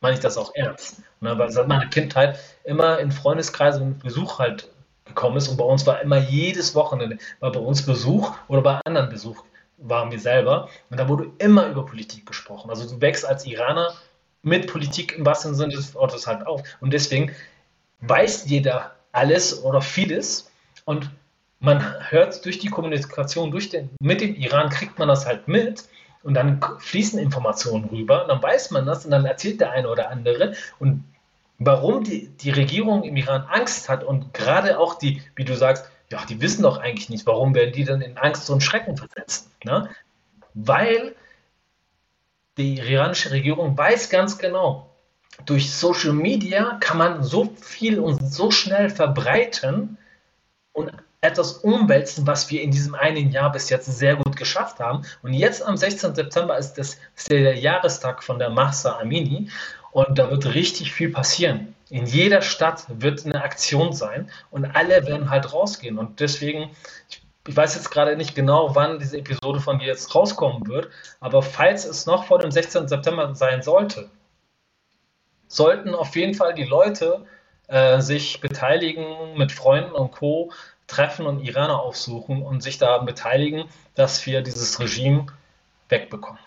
[0.00, 1.02] meine ich das auch ernst.
[1.20, 1.38] Ne?
[1.38, 4.68] Weil seit meiner Kindheit immer in Freundeskreisen und Besuch halt
[5.04, 8.80] gekommen ist und bei uns war immer jedes Wochenende, war bei uns Besuch oder bei
[8.84, 9.44] anderen Besuch
[9.78, 12.70] waren wir selber und da wurde immer über Politik gesprochen.
[12.70, 13.94] Also du wächst als Iraner
[14.42, 17.34] mit Politik im wahrsten Sinne des Wortes halt auf und deswegen
[18.00, 20.50] weiß jeder alles oder vieles.
[20.84, 21.10] Und
[21.60, 25.84] man hört durch die Kommunikation durch den, mit dem Iran, kriegt man das halt mit.
[26.22, 29.88] Und dann fließen Informationen rüber, und dann weiß man das und dann erzählt der eine
[29.88, 30.54] oder andere.
[30.78, 31.04] Und
[31.58, 35.90] warum die, die Regierung im Iran Angst hat und gerade auch die, wie du sagst,
[36.10, 39.50] ja, die wissen doch eigentlich nicht, warum werden die dann in Angst und Schrecken versetzt?
[39.64, 39.88] Ne?
[40.54, 41.14] Weil
[42.58, 44.90] die iranische Regierung weiß ganz genau,
[45.46, 49.96] durch Social Media kann man so viel und so schnell verbreiten
[50.72, 50.92] und
[51.22, 55.02] etwas umwälzen, was wir in diesem einen Jahr bis jetzt sehr gut geschafft haben.
[55.22, 56.14] Und jetzt am 16.
[56.14, 59.50] September ist, das, ist der Jahrestag von der Mahsa Amini
[59.92, 61.74] und da wird richtig viel passieren.
[61.90, 65.98] In jeder Stadt wird eine Aktion sein und alle werden halt rausgehen.
[65.98, 66.70] Und deswegen,
[67.10, 70.88] ich, ich weiß jetzt gerade nicht genau, wann diese Episode von dir jetzt rauskommen wird,
[71.18, 72.88] aber falls es noch vor dem 16.
[72.88, 74.08] September sein sollte,
[75.48, 77.26] sollten auf jeden Fall die Leute
[77.66, 80.52] äh, sich beteiligen mit Freunden und Co
[80.90, 83.64] treffen und Iraner aufsuchen und sich daran beteiligen,
[83.94, 85.26] dass wir dieses Regime
[85.88, 86.40] wegbekommen.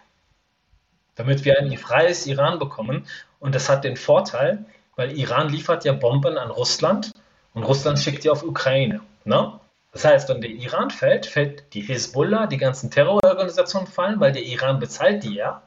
[1.16, 3.06] Damit wir ein freies Iran bekommen.
[3.40, 4.66] Und das hat den Vorteil,
[4.96, 7.12] weil Iran liefert ja Bomben an Russland
[7.54, 9.02] und Russland schickt die auf Ukraine.
[9.26, 9.60] Ne?
[9.92, 14.44] Das heißt, wenn der Iran fällt, fällt die Hezbollah, die ganzen Terrororganisationen fallen, weil der
[14.44, 15.62] Iran bezahlt die ja.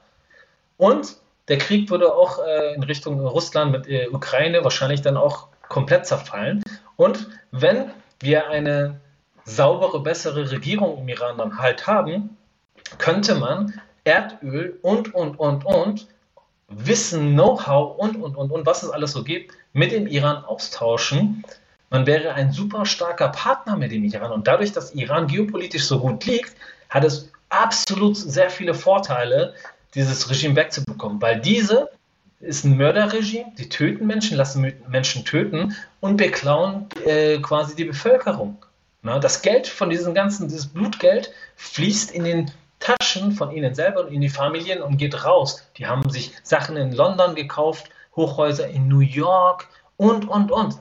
[0.77, 1.17] Und
[1.49, 6.07] der Krieg würde auch äh, in Richtung Russland mit äh, Ukraine wahrscheinlich dann auch komplett
[6.07, 6.63] zerfallen.
[6.97, 7.91] Und wenn
[8.21, 9.01] wir eine
[9.45, 12.37] saubere, bessere Regierung im Iran dann halt haben,
[12.99, 16.07] könnte man Erdöl und, und, und, und
[16.69, 21.45] Wissen, Know-how und, und, und, und was es alles so gibt, mit dem Iran austauschen.
[21.91, 24.33] Man wäre ein super starker Partner mit dem Iran.
[24.33, 26.57] Und dadurch, dass Iran geopolitisch so gut liegt,
[26.89, 29.55] hat es absolut sehr viele Vorteile,
[29.95, 31.89] dieses Regime wegzubekommen, weil diese
[32.41, 38.59] ist ein Mörderregime, die töten Menschen, lassen Menschen töten und beklauen äh, quasi die Bevölkerung.
[39.03, 44.01] Na, das Geld von diesem ganzen, dieses Blutgeld fließt in den Taschen von ihnen selber
[44.01, 45.63] und in die Familien und geht raus.
[45.77, 50.79] Die haben sich Sachen in London gekauft, Hochhäuser in New York und, und, und.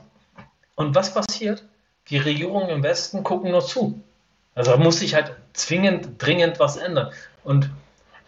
[0.74, 1.64] Und was passiert?
[2.08, 4.00] Die Regierungen im Westen gucken nur zu.
[4.54, 7.12] Also da muss sich halt zwingend, dringend was ändern.
[7.44, 7.70] Und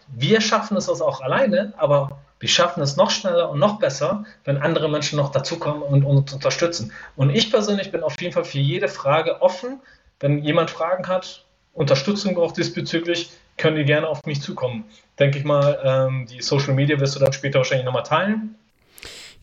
[0.07, 4.57] wir schaffen es auch alleine, aber wir schaffen es noch schneller und noch besser, wenn
[4.57, 6.93] andere Menschen noch dazukommen und uns unterstützen.
[7.15, 9.81] Und ich persönlich bin auf jeden Fall für jede Frage offen.
[10.19, 14.85] Wenn jemand Fragen hat, Unterstützung braucht diesbezüglich, können die gerne auf mich zukommen.
[15.17, 18.55] Denke ich mal, ähm, die Social Media wirst du dann später wahrscheinlich nochmal teilen.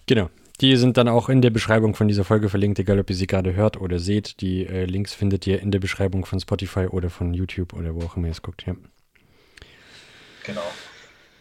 [0.06, 0.30] Genau.
[0.62, 3.26] Die sind dann auch in der Beschreibung von dieser Folge verlinkt, egal ob ihr sie
[3.26, 4.40] gerade hört oder seht.
[4.40, 8.06] Die äh, Links findet ihr in der Beschreibung von Spotify oder von YouTube oder wo
[8.06, 8.64] auch immer ihr es guckt.
[8.66, 8.74] Ja.
[10.44, 10.62] Genau.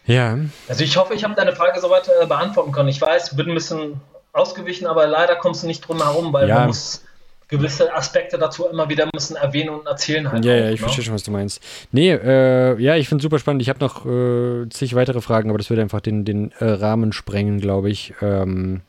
[0.05, 0.37] Ja.
[0.67, 2.89] Also ich hoffe, ich habe deine Frage soweit äh, beantworten können.
[2.89, 3.99] Ich weiß, bin ein bisschen
[4.33, 6.59] ausgewichen, aber leider kommst du nicht drum herum, weil ja.
[6.59, 7.03] man muss
[7.47, 10.43] gewisse Aspekte dazu immer wieder müssen erwähnen und erzählen halt.
[10.45, 10.85] Ja, auch, ja, ich ne?
[10.85, 11.61] verstehe schon, was du meinst.
[11.91, 13.61] Nee, äh, ja, ich finde es super spannend.
[13.61, 17.13] Ich habe noch äh, zig weitere Fragen, aber das würde einfach den, den äh, Rahmen
[17.13, 18.13] sprengen, glaube ich.
[18.21, 18.81] Ähm,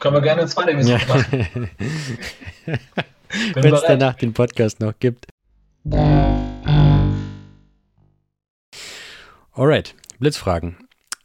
[0.00, 1.14] Können wir gerne eine zweite Emission ja.
[1.14, 1.70] machen.
[3.54, 5.26] Wenn es danach den Podcast noch gibt.
[9.56, 9.94] Alright.
[10.18, 10.76] Blitzfragen.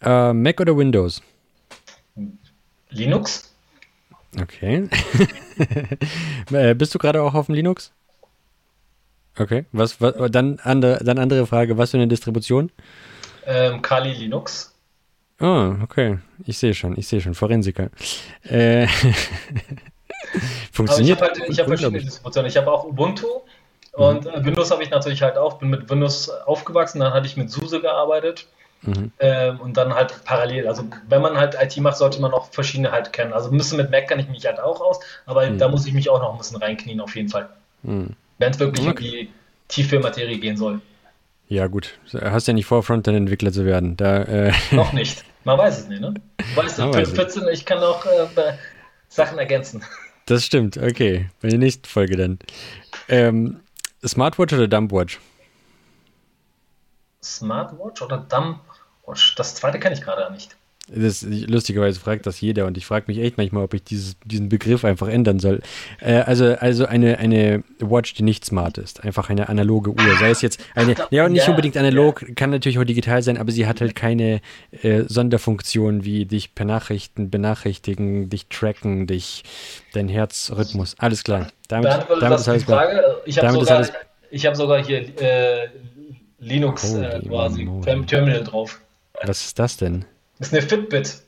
[0.01, 1.21] Äh, Mac oder Windows?
[2.89, 3.53] Linux.
[4.39, 4.89] Okay.
[6.51, 7.91] äh, bist du gerade auch auf dem Linux?
[9.37, 9.65] Okay.
[9.71, 11.77] Was, was, dann, andere, dann andere Frage.
[11.77, 12.71] Was für eine Distribution?
[13.45, 14.75] Ähm, Kali Linux.
[15.39, 16.19] Oh, okay.
[16.45, 17.33] Ich sehe schon, ich sehe schon.
[17.33, 17.89] Forensiker.
[18.43, 18.87] Äh,
[20.71, 21.21] funktioniert.
[21.21, 22.49] Aber ich habe halt, hab verschiedene Distributionen.
[22.49, 23.27] Ich habe auch Ubuntu
[23.93, 24.45] und mhm.
[24.45, 25.59] Windows habe ich natürlich halt auch.
[25.59, 28.47] Bin mit Windows aufgewachsen, dann hatte ich mit SUSE gearbeitet.
[28.82, 29.11] Mhm.
[29.19, 30.67] Ähm, und dann halt parallel.
[30.67, 33.34] Also wenn man halt IT macht, sollte man auch verschiedene halt kennen.
[33.34, 35.57] Also ein bisschen mit Mac kann ich mich halt auch aus, aber mhm.
[35.57, 37.49] da muss ich mich auch noch ein bisschen reinknien auf jeden Fall.
[37.84, 38.15] Mhm.
[38.38, 39.05] Wenn es wirklich okay.
[39.05, 39.30] in die
[39.67, 40.82] tiefe Materie gehen soll.
[41.47, 43.97] Ja gut, hast ja nicht vor, Frontend-Entwickler zu werden.
[43.97, 45.25] Da, äh noch nicht.
[45.43, 46.13] Man weiß es nicht, ne?
[46.38, 48.53] Du weißt, ich bin 14, ich kann auch äh,
[49.09, 49.84] Sachen ergänzen.
[50.25, 51.27] Das stimmt, okay.
[51.41, 52.38] Bei der nächsten Folge dann.
[53.07, 53.61] Ähm,
[54.05, 55.19] Smartwatch oder Dumpwatch?
[57.23, 58.59] Smartwatch oder Dump
[59.36, 60.55] das zweite kenne ich gerade nicht.
[60.91, 64.49] Das, lustigerweise fragt das jeder und ich frage mich echt manchmal, ob ich dieses, diesen
[64.49, 65.62] Begriff einfach ändern soll.
[65.99, 70.18] Äh, also also eine, eine Watch, die nicht smart ist, einfach eine analoge Uhr.
[70.20, 72.34] Sei es jetzt eine, ja, nicht ja, unbedingt analog, ja.
[72.34, 74.41] kann natürlich auch digital sein, aber sie hat halt keine
[74.82, 79.43] äh, Sonderfunktion wie dich benachrichten, benachrichtigen, dich tracken, dich,
[79.93, 80.95] dein Herzrhythmus.
[80.97, 81.47] Alles klar.
[81.68, 83.22] Damit, damit ist alles Frage.
[83.26, 85.70] Ich habe sogar, hab sogar hier äh,
[86.39, 87.70] Linux äh, quasi
[88.07, 88.82] Terminal drauf.
[89.24, 90.05] Was ist das denn?
[90.38, 91.22] Das ist eine Fitbit.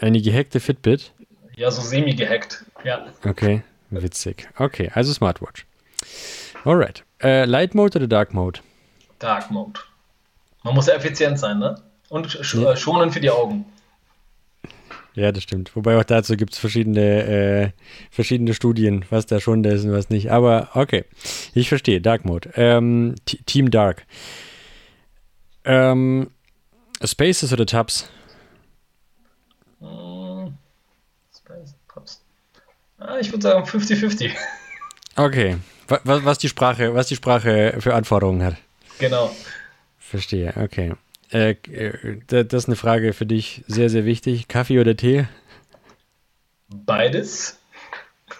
[0.00, 1.12] Eine gehackte Fitbit?
[1.56, 3.06] Ja, so semi-gehackt, ja.
[3.24, 3.62] Okay.
[3.90, 4.48] Witzig.
[4.58, 5.66] Okay, also Smartwatch.
[6.64, 7.04] Alright.
[7.22, 8.60] Äh, Light Mode oder Dark Mode?
[9.18, 9.80] Dark Mode.
[10.62, 11.80] Man muss ja effizient sein, ne?
[12.08, 12.72] Und sch ja.
[12.72, 13.66] Äh, schonen für die Augen.
[15.14, 15.76] Ja, das stimmt.
[15.76, 17.70] Wobei auch dazu gibt es verschiedene, äh,
[18.10, 20.32] verschiedene Studien, was da schon da ist und was nicht.
[20.32, 21.04] Aber okay,
[21.54, 22.00] ich verstehe.
[22.00, 22.50] Dark Mode.
[22.56, 23.14] Ähm,
[23.46, 24.06] Team Dark.
[25.64, 26.30] Ähm,
[27.02, 28.08] Spaces oder Tabs?
[29.80, 30.56] Hm,
[31.36, 32.22] Spaces, Tabs.
[32.98, 34.30] Ah, ich würde sagen 50-50.
[35.16, 35.58] Okay.
[35.88, 38.56] Was, was, die Sprache, was die Sprache für Anforderungen hat.
[38.98, 39.34] Genau.
[39.98, 40.94] Verstehe, okay.
[41.30, 44.48] Äh, äh das ist eine Frage für dich sehr, sehr wichtig.
[44.48, 45.26] Kaffee oder Tee?
[46.68, 47.58] Beides.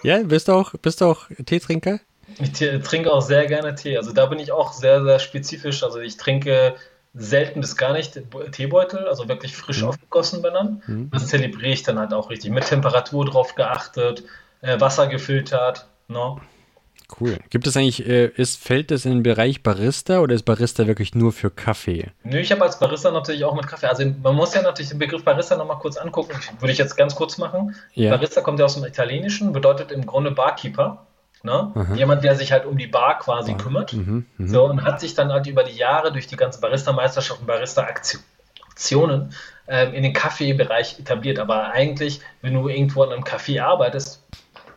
[0.02, 2.00] Ja, bist du auch, bist du auch Teetrinker?
[2.38, 3.96] Ich trinke auch sehr gerne Tee.
[3.96, 5.82] Also da bin ich auch sehr, sehr spezifisch.
[5.82, 6.76] Also ich trinke
[7.14, 8.20] selten bis gar nicht
[8.52, 9.88] Teebeutel, also wirklich frisch mhm.
[9.88, 10.82] aufgegossen dann.
[10.86, 11.10] Mhm.
[11.12, 12.50] Das zelebriere ich dann halt auch richtig.
[12.50, 14.24] Mit Temperatur drauf geachtet,
[14.60, 15.86] äh, Wasser gefiltert.
[16.08, 16.40] No?
[17.20, 17.38] Cool.
[17.50, 21.14] Gibt es eigentlich, äh, ist, fällt das in den Bereich Barista oder ist Barista wirklich
[21.14, 22.10] nur für Kaffee?
[22.24, 23.86] Nö, ich habe als Barista natürlich auch mit Kaffee.
[23.86, 26.32] Also man muss ja natürlich den Begriff Barista nochmal kurz angucken.
[26.58, 27.76] Würde ich jetzt ganz kurz machen.
[27.92, 28.10] Ja.
[28.10, 31.06] Barista kommt ja aus dem Italienischen, bedeutet im Grunde Barkeeper.
[31.44, 31.72] Ne?
[31.94, 33.62] Jemand, der sich halt um die Bar quasi Bar.
[33.62, 33.92] kümmert.
[33.92, 34.48] Mhm, mh.
[34.48, 39.34] So, und hat sich dann halt über die Jahre durch die ganzen Barista-Meisterschaften, Barista-Aktionen
[39.68, 41.38] ähm, in den Kaffeebereich etabliert.
[41.38, 44.22] Aber eigentlich, wenn du irgendwo in einem Café arbeitest,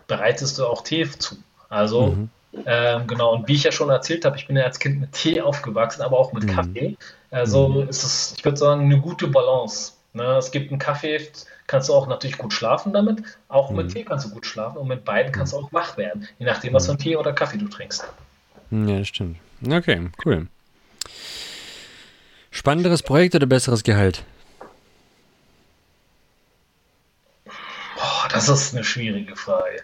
[0.08, 1.38] bereitest du auch Tee zu.
[1.70, 2.30] Also, mhm.
[2.66, 5.14] ähm, genau, und wie ich ja schon erzählt habe, ich bin ja als Kind mit
[5.14, 6.50] Tee aufgewachsen, aber auch mit mhm.
[6.50, 6.98] Kaffee.
[7.32, 7.88] Also mhm.
[7.88, 9.94] ist es, ich würde sagen, eine gute Balance.
[10.12, 10.36] Ne?
[10.36, 11.30] Es gibt einen Kaffee,
[11.68, 13.22] kannst du auch natürlich gut schlafen damit.
[13.50, 13.92] Auch mit mhm.
[13.92, 16.74] Tee kannst du gut schlafen und mit beiden kannst du auch wach werden, je nachdem,
[16.74, 18.06] was für einen Tee oder Kaffee du trinkst.
[18.72, 19.38] Ja, stimmt.
[19.66, 20.48] Okay, cool.
[22.52, 24.24] Spannenderes Projekt oder besseres Gehalt?
[27.46, 29.84] Boah, das ist eine schwierige Frage.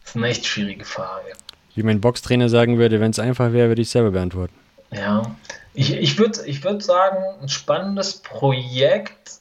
[0.00, 1.32] Das ist eine echt schwierige Frage.
[1.74, 4.54] Wie mein Boxtrainer sagen würde, wenn es einfach wäre, würde ich selber beantworten.
[4.92, 5.34] Ja,
[5.72, 9.40] ich, ich würde ich würd sagen, ein spannendes Projekt,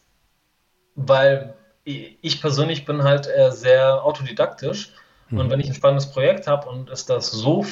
[0.96, 1.54] weil
[1.86, 4.94] ich persönlich bin halt äh, sehr autodidaktisch.
[5.30, 5.39] Hm.
[5.39, 7.66] Und wenn ich ein spannendes Projekt habe und es das so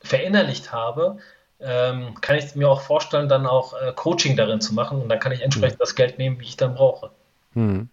[0.00, 1.18] verinnerlicht habe,
[1.60, 5.18] ähm, kann ich mir auch vorstellen, dann auch äh, Coaching darin zu machen und dann
[5.18, 5.80] kann ich entsprechend hm.
[5.80, 7.10] das Geld nehmen, wie ich dann brauche.
[7.54, 7.88] Hm.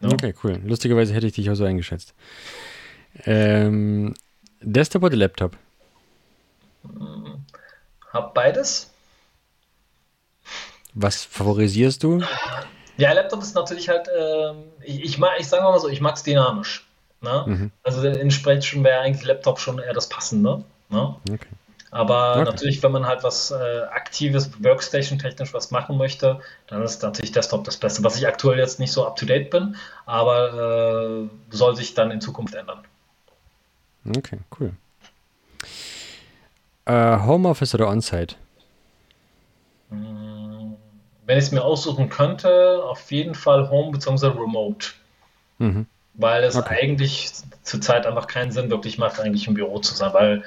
[0.00, 0.08] Ja?
[0.12, 0.60] Okay, cool.
[0.64, 2.14] Lustigerweise hätte ich dich auch so eingeschätzt.
[3.24, 4.14] Ähm,
[4.60, 5.56] Desktop oder Laptop?
[8.12, 8.90] Hab beides.
[10.94, 12.22] Was favorisierst du?
[12.96, 16.16] Ja, Laptop ist natürlich halt, äh, ich, ich, mag, ich sage mal so, ich mag
[16.16, 16.86] es dynamisch.
[17.20, 17.44] Ne?
[17.46, 17.70] Mhm.
[17.82, 20.64] Also entsprechend wäre eigentlich Laptop schon eher das Passende.
[20.88, 21.16] Ne?
[21.30, 21.48] Okay.
[21.90, 22.44] Aber okay.
[22.44, 27.64] natürlich, wenn man halt was äh, Aktives, Workstation-technisch was machen möchte, dann ist natürlich Desktop
[27.64, 32.10] das Beste, was ich aktuell jetzt nicht so up-to-date bin, aber äh, soll sich dann
[32.10, 32.80] in Zukunft ändern.
[34.16, 34.72] Okay, cool.
[36.84, 38.36] Äh, Homeoffice oder On-Site?
[39.90, 40.25] Hm,
[41.26, 44.28] wenn ich es mir aussuchen könnte, auf jeden Fall Home bzw.
[44.28, 44.88] Remote.
[45.58, 45.86] Mhm.
[46.14, 46.78] Weil es okay.
[46.80, 47.30] eigentlich
[47.62, 50.44] zurzeit einfach keinen Sinn wirklich macht, eigentlich im Büro zu sein, weil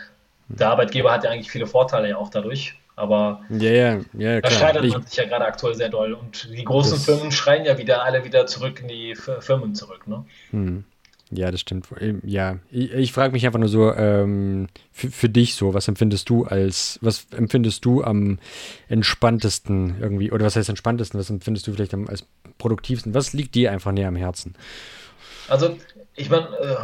[0.48, 2.76] der Arbeitgeber hat ja eigentlich viele Vorteile ja auch dadurch.
[2.96, 6.14] Aber ja, ja, ja, da scheitert man sich ja gerade aktuell sehr doll.
[6.14, 10.08] Und die großen Firmen schreien ja wieder alle wieder zurück in die Firmen zurück.
[10.08, 10.26] Ne?
[10.52, 10.84] Hm.
[11.32, 11.88] Ja, das stimmt.
[12.00, 15.88] Ähm, ja, ich, ich frage mich einfach nur so, ähm, für, für, dich so, was
[15.88, 18.40] empfindest du als, was empfindest du am
[18.88, 22.26] entspanntesten irgendwie, oder was heißt entspanntesten, was empfindest du vielleicht am, als
[22.58, 23.14] produktivsten?
[23.14, 24.56] Was liegt dir einfach näher am Herzen?
[25.48, 25.78] Also,
[26.16, 26.76] ich meine, äh,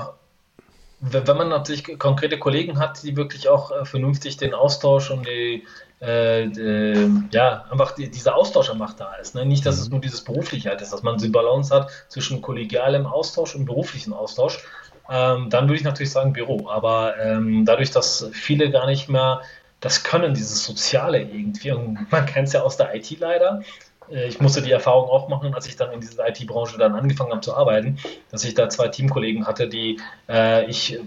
[0.99, 5.63] wenn man natürlich konkrete Kollegen hat, die wirklich auch äh, vernünftig den Austausch und die,
[6.01, 9.35] äh, äh, ja, einfach die, dieser Austausch einfach da ist.
[9.35, 9.45] Ne?
[9.45, 9.93] Nicht, dass es mhm.
[9.93, 14.13] nur dieses berufliche halt ist, dass man die Balance hat zwischen kollegialem Austausch und beruflichen
[14.13, 14.65] Austausch.
[15.09, 16.69] Ähm, dann würde ich natürlich sagen Büro.
[16.69, 19.41] Aber ähm, dadurch, dass viele gar nicht mehr
[19.79, 23.61] das können, dieses Soziale irgendwie, und man kennt es ja aus der IT leider,
[24.09, 27.31] äh, ich musste die Erfahrung auch machen, als ich dann in dieser IT-Branche dann angefangen
[27.31, 27.97] habe zu arbeiten,
[28.31, 30.99] dass ich da zwei Teamkollegen hatte, die äh, ich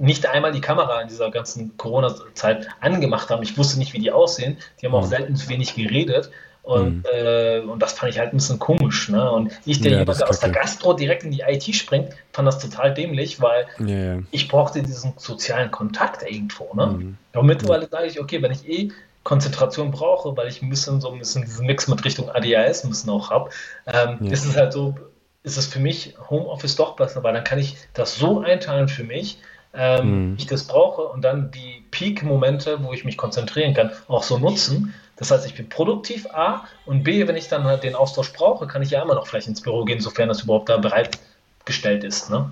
[0.00, 3.42] nicht einmal die Kamera in dieser ganzen Corona-Zeit angemacht haben.
[3.42, 4.56] Ich wusste nicht, wie die aussehen.
[4.80, 5.10] Die haben auch mhm.
[5.10, 6.30] selten zu wenig geredet.
[6.62, 7.04] Und, mhm.
[7.12, 9.08] äh, und das fand ich halt ein bisschen komisch.
[9.08, 9.30] Ne?
[9.30, 12.48] Und ich, der ja, jemand, der aus der Gastro direkt in die IT springt, fand
[12.48, 14.18] das total dämlich, weil ja, ja.
[14.30, 16.72] ich brauchte diesen sozialen Kontakt irgendwo.
[16.74, 16.86] Ne?
[16.86, 17.18] Mhm.
[17.32, 18.90] Aber mittlerweile sage ich, okay, wenn ich eh
[19.22, 22.90] Konzentration brauche, weil ich ein bisschen so ein bisschen diesen Mix mit Richtung ADHS ein
[22.90, 23.50] bisschen auch habe,
[23.86, 24.94] ähm, ist es halt so,
[25.42, 29.04] ist es für mich Homeoffice doch besser, weil dann kann ich das so einteilen für
[29.04, 29.38] mich,
[29.74, 30.36] ähm, mhm.
[30.38, 34.94] ich das brauche und dann die Peak-Momente, wo ich mich konzentrieren kann, auch so nutzen.
[35.16, 38.66] Das heißt, ich bin produktiv A und B, wenn ich dann halt den Austausch brauche,
[38.66, 42.30] kann ich ja immer noch vielleicht ins Büro gehen, sofern das überhaupt da bereitgestellt ist.
[42.30, 42.50] Ne?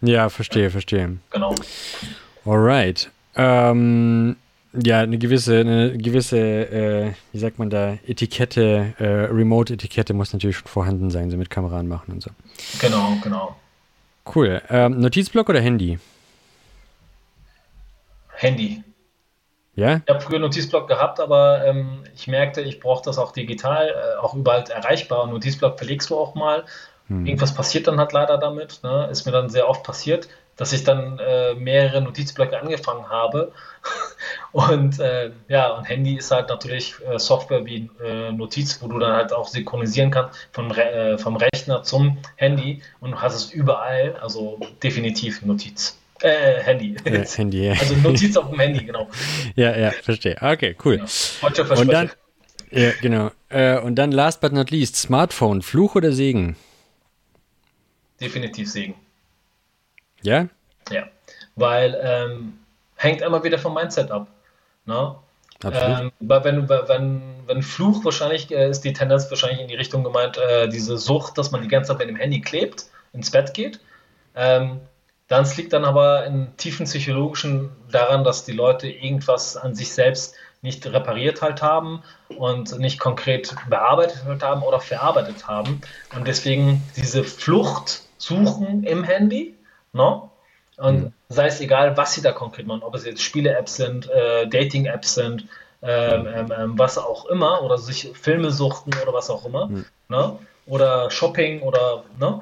[0.00, 1.18] Ja, verstehe, verstehe.
[1.30, 1.54] Genau.
[2.44, 3.10] Alright.
[3.36, 4.36] Ähm,
[4.72, 10.58] ja, eine gewisse, eine gewisse, äh, wie sagt man da, Etikette, äh, Remote-Etikette muss natürlich
[10.58, 12.30] schon vorhanden sein, so mit Kamera anmachen und so.
[12.80, 13.56] Genau, genau.
[14.34, 14.60] Cool.
[14.68, 15.98] Ähm, Notizblock oder Handy?
[18.38, 18.84] Handy.
[19.74, 20.00] Ja?
[20.04, 24.18] Ich habe früher Notizblock gehabt, aber ähm, ich merkte, ich brauche das auch digital, äh,
[24.18, 25.24] auch überall erreichbar.
[25.24, 26.64] Und Notizblock verlegst du auch mal.
[27.08, 27.26] Hm.
[27.26, 28.80] Irgendwas passiert dann halt leider damit.
[28.82, 29.08] Ne?
[29.10, 33.52] Ist mir dann sehr oft passiert, dass ich dann äh, mehrere Notizblöcke angefangen habe.
[34.52, 39.00] und äh, ja, und Handy ist halt natürlich äh, Software wie äh, Notiz, wo du
[39.00, 43.34] dann halt auch synchronisieren kannst vom, Re äh, vom Rechner zum Handy und du hast
[43.34, 45.98] es überall, also definitiv Notiz.
[46.22, 46.96] Äh, Handy.
[47.04, 47.70] Ja, Handy.
[47.70, 49.08] Also Notiz auf dem Handy, genau.
[49.56, 50.36] Ja, ja, verstehe.
[50.40, 50.96] Okay, cool.
[50.96, 51.80] Genau.
[51.80, 52.10] Und dann,
[52.70, 53.30] ja, genau.
[53.48, 56.56] Äh, und dann last but not least, Smartphone, Fluch oder Segen?
[58.20, 58.94] Definitiv Segen.
[60.22, 60.48] Ja?
[60.90, 61.08] Ja,
[61.54, 62.54] weil ähm,
[62.96, 64.28] hängt immer wieder vom Mindset ab.
[64.86, 65.14] Ne?
[65.64, 70.04] Ähm, weil wenn, wenn, wenn Fluch wahrscheinlich äh, ist die Tendenz wahrscheinlich in die Richtung
[70.04, 73.54] gemeint, äh, diese Sucht, dass man die ganze Zeit mit dem Handy klebt, ins Bett
[73.54, 73.80] geht.
[74.36, 74.80] Ähm,
[75.28, 80.34] dann liegt dann aber in tiefen psychologischen daran, dass die Leute irgendwas an sich selbst
[80.62, 82.02] nicht repariert halt haben
[82.36, 85.80] und nicht konkret bearbeitet halt haben oder verarbeitet haben.
[86.16, 89.54] Und deswegen diese Flucht suchen im Handy,
[89.92, 90.22] ne?
[90.78, 91.12] Und mhm.
[91.28, 95.14] sei es egal, was sie da konkret machen, ob es jetzt Spiele-Apps sind, äh, Dating-Apps
[95.14, 95.46] sind,
[95.82, 99.84] ähm, ähm, ähm, was auch immer, oder sich Filme suchten oder was auch immer, mhm.
[100.08, 100.38] ne?
[100.66, 102.40] oder Shopping oder ne?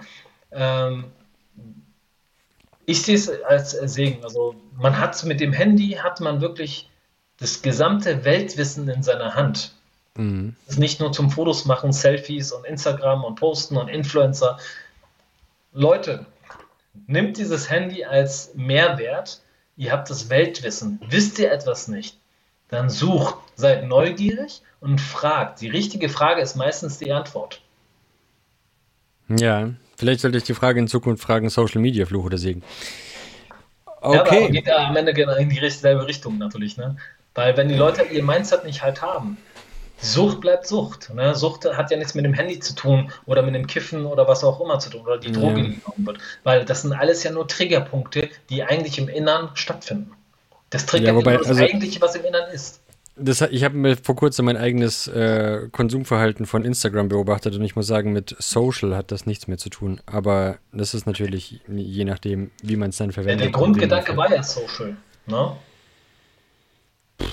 [2.87, 4.23] Ich sehe es als Segen.
[4.25, 6.89] Also man hat mit dem Handy hat man wirklich
[7.39, 9.73] das gesamte Weltwissen in seiner Hand.
[10.17, 10.55] Mhm.
[10.67, 14.59] Ist nicht nur zum Fotos machen, Selfies und Instagram und Posten und Influencer.
[15.73, 16.25] Leute,
[17.07, 19.41] nimmt dieses Handy als Mehrwert.
[19.77, 21.01] Ihr habt das Weltwissen.
[21.09, 22.17] Wisst ihr etwas nicht?
[22.69, 25.61] Dann sucht, seid neugierig und fragt.
[25.61, 27.61] Die richtige Frage ist meistens die Antwort.
[29.29, 32.63] Ja, Vielleicht sollte ich die Frage in Zukunft fragen, Social Media Fluch oder Segen.
[34.01, 34.15] Okay.
[34.15, 36.97] Ja, aber geht ja am Ende in die selbe Richtung natürlich, ne?
[37.35, 39.37] Weil wenn die Leute ihr Mindset nicht halt haben,
[39.99, 41.13] Sucht bleibt Sucht.
[41.15, 41.35] Ne?
[41.35, 44.45] Sucht hat ja nichts mit dem Handy zu tun oder mit dem Kiffen oder was
[44.45, 45.67] auch immer zu tun oder die Droge, ja.
[45.67, 46.19] die genommen wird.
[46.45, 50.13] Weil das sind alles ja nur Triggerpunkte, die eigentlich im Innern stattfinden.
[50.71, 52.81] Das triggert ja, wobei, das also, Eigentliche, was im Innern ist.
[53.19, 57.75] Das, ich habe mir vor kurzem mein eigenes äh, Konsumverhalten von Instagram beobachtet und ich
[57.75, 60.01] muss sagen, mit Social hat das nichts mehr zu tun.
[60.05, 63.47] Aber das ist natürlich je nachdem, wie man es dann verwendet.
[63.47, 64.97] Ja, der Grundgedanke war ja Social.
[65.27, 65.57] Ne?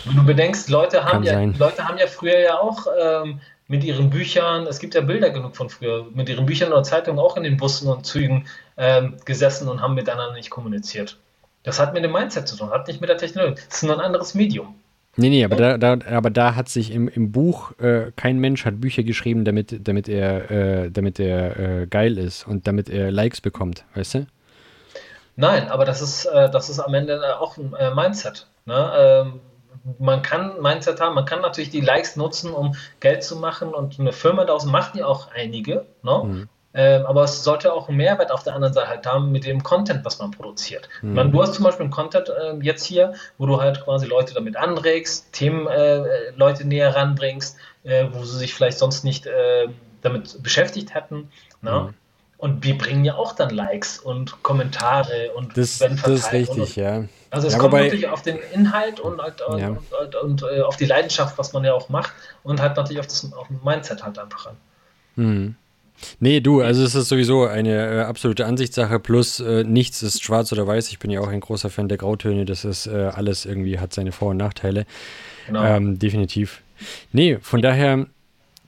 [0.06, 4.10] Wenn du bedenkst, Leute haben, ja, Leute haben ja früher ja auch ähm, mit ihren
[4.10, 7.44] Büchern, es gibt ja Bilder genug von früher, mit ihren Büchern oder Zeitungen auch in
[7.44, 11.20] den Bussen und Zügen ähm, gesessen und haben miteinander nicht kommuniziert.
[11.64, 13.62] Das hat mit dem Mindset zu tun, hat nicht mit der Technologie.
[13.68, 14.76] Das ist nur ein anderes Medium.
[15.16, 18.66] Nee, nee, aber da, da, aber da hat sich im, im Buch, äh, kein Mensch
[18.66, 23.12] hat Bücher geschrieben, damit, damit er, äh, damit er äh, geil ist und damit er
[23.12, 24.28] Likes bekommt, weißt du?
[25.36, 28.48] Nein, aber das ist, äh, das ist am Ende auch ein äh, Mindset.
[28.66, 28.92] Ne?
[28.98, 29.40] Ähm,
[30.00, 34.00] man kann Mindset haben, man kann natürlich die Likes nutzen, um Geld zu machen und
[34.00, 35.86] eine Firma daraus macht ja auch einige.
[36.02, 36.22] Ne?
[36.24, 36.50] Mhm.
[36.76, 39.62] Ähm, aber es sollte auch einen Mehrwert auf der anderen Seite halt haben mit dem
[39.62, 40.90] Content, was man produziert.
[41.02, 41.14] Mhm.
[41.14, 44.34] Man, du hast zum Beispiel einen Content äh, jetzt hier, wo du halt quasi Leute
[44.34, 49.68] damit anregst, Themen äh, Leute näher ranbringst, äh, wo sie sich vielleicht sonst nicht äh,
[50.02, 51.30] damit beschäftigt hätten.
[51.62, 51.72] Ne?
[51.72, 51.94] Mhm.
[52.38, 56.18] Und wir bringen ja auch dann Likes und Kommentare und das, werden verteilt.
[56.18, 57.04] Das ist richtig, und, ja.
[57.30, 59.78] Also es ja, kommt wobei, natürlich auf den Inhalt und, und, ja.
[60.02, 63.08] und, und äh, auf die Leidenschaft, was man ja auch macht und halt natürlich auf
[63.08, 64.58] das auf Mindset halt einfach an.
[65.16, 65.56] Mhm.
[66.20, 70.52] Nee, du, also es ist sowieso eine äh, absolute Ansichtssache, plus äh, nichts ist schwarz
[70.52, 70.90] oder weiß.
[70.90, 73.94] Ich bin ja auch ein großer Fan der Grautöne, das ist äh, alles irgendwie hat
[73.94, 74.86] seine Vor- und Nachteile.
[75.48, 75.64] Genau.
[75.64, 76.62] Ähm, definitiv.
[77.12, 78.08] Nee, von daher,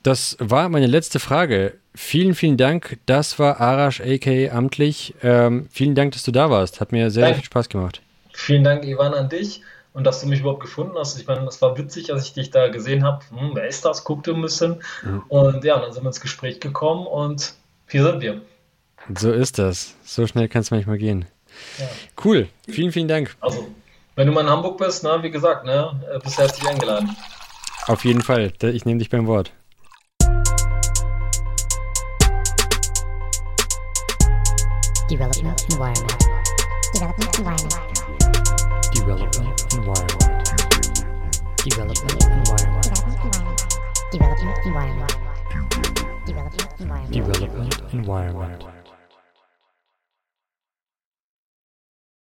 [0.03, 1.73] das war meine letzte Frage.
[1.93, 2.99] Vielen, vielen Dank.
[3.05, 5.13] Das war Arash AK amtlich.
[5.23, 6.81] Ähm, vielen Dank, dass du da warst.
[6.81, 8.01] Hat mir sehr, sehr viel Spaß gemacht.
[8.33, 9.61] Vielen Dank, Ivan, an dich
[9.95, 11.17] und dass du mich überhaupt gefunden hast.
[11.17, 13.23] Ich meine, es war witzig, als ich dich da gesehen habe.
[13.29, 14.03] Hm, wer ist das?
[14.03, 14.83] Guckte ein bisschen.
[15.03, 15.23] Mhm.
[15.29, 17.53] Und ja, dann sind wir ins Gespräch gekommen und
[17.89, 18.41] hier sind wir.
[19.17, 19.95] So ist das.
[20.03, 21.25] So schnell kann es manchmal gehen.
[21.79, 21.85] Ja.
[22.23, 22.49] Cool.
[22.67, 23.37] Vielen, vielen Dank.
[23.39, 23.69] Also,
[24.15, 27.15] wenn du mal in Hamburg bist, na, wie gesagt, ne, äh, bist du herzlich eingeladen.
[27.87, 28.51] Auf jeden Fall.
[28.63, 29.53] Ich nehme dich beim Wort.
[35.09, 36.17] Development Environment.
[36.93, 37.94] Development Environment.
[39.05, 40.49] Development environment.
[41.63, 42.83] Development environment.
[44.11, 45.13] Development environment.
[46.25, 47.13] Development environment.
[47.13, 48.74] Development environment.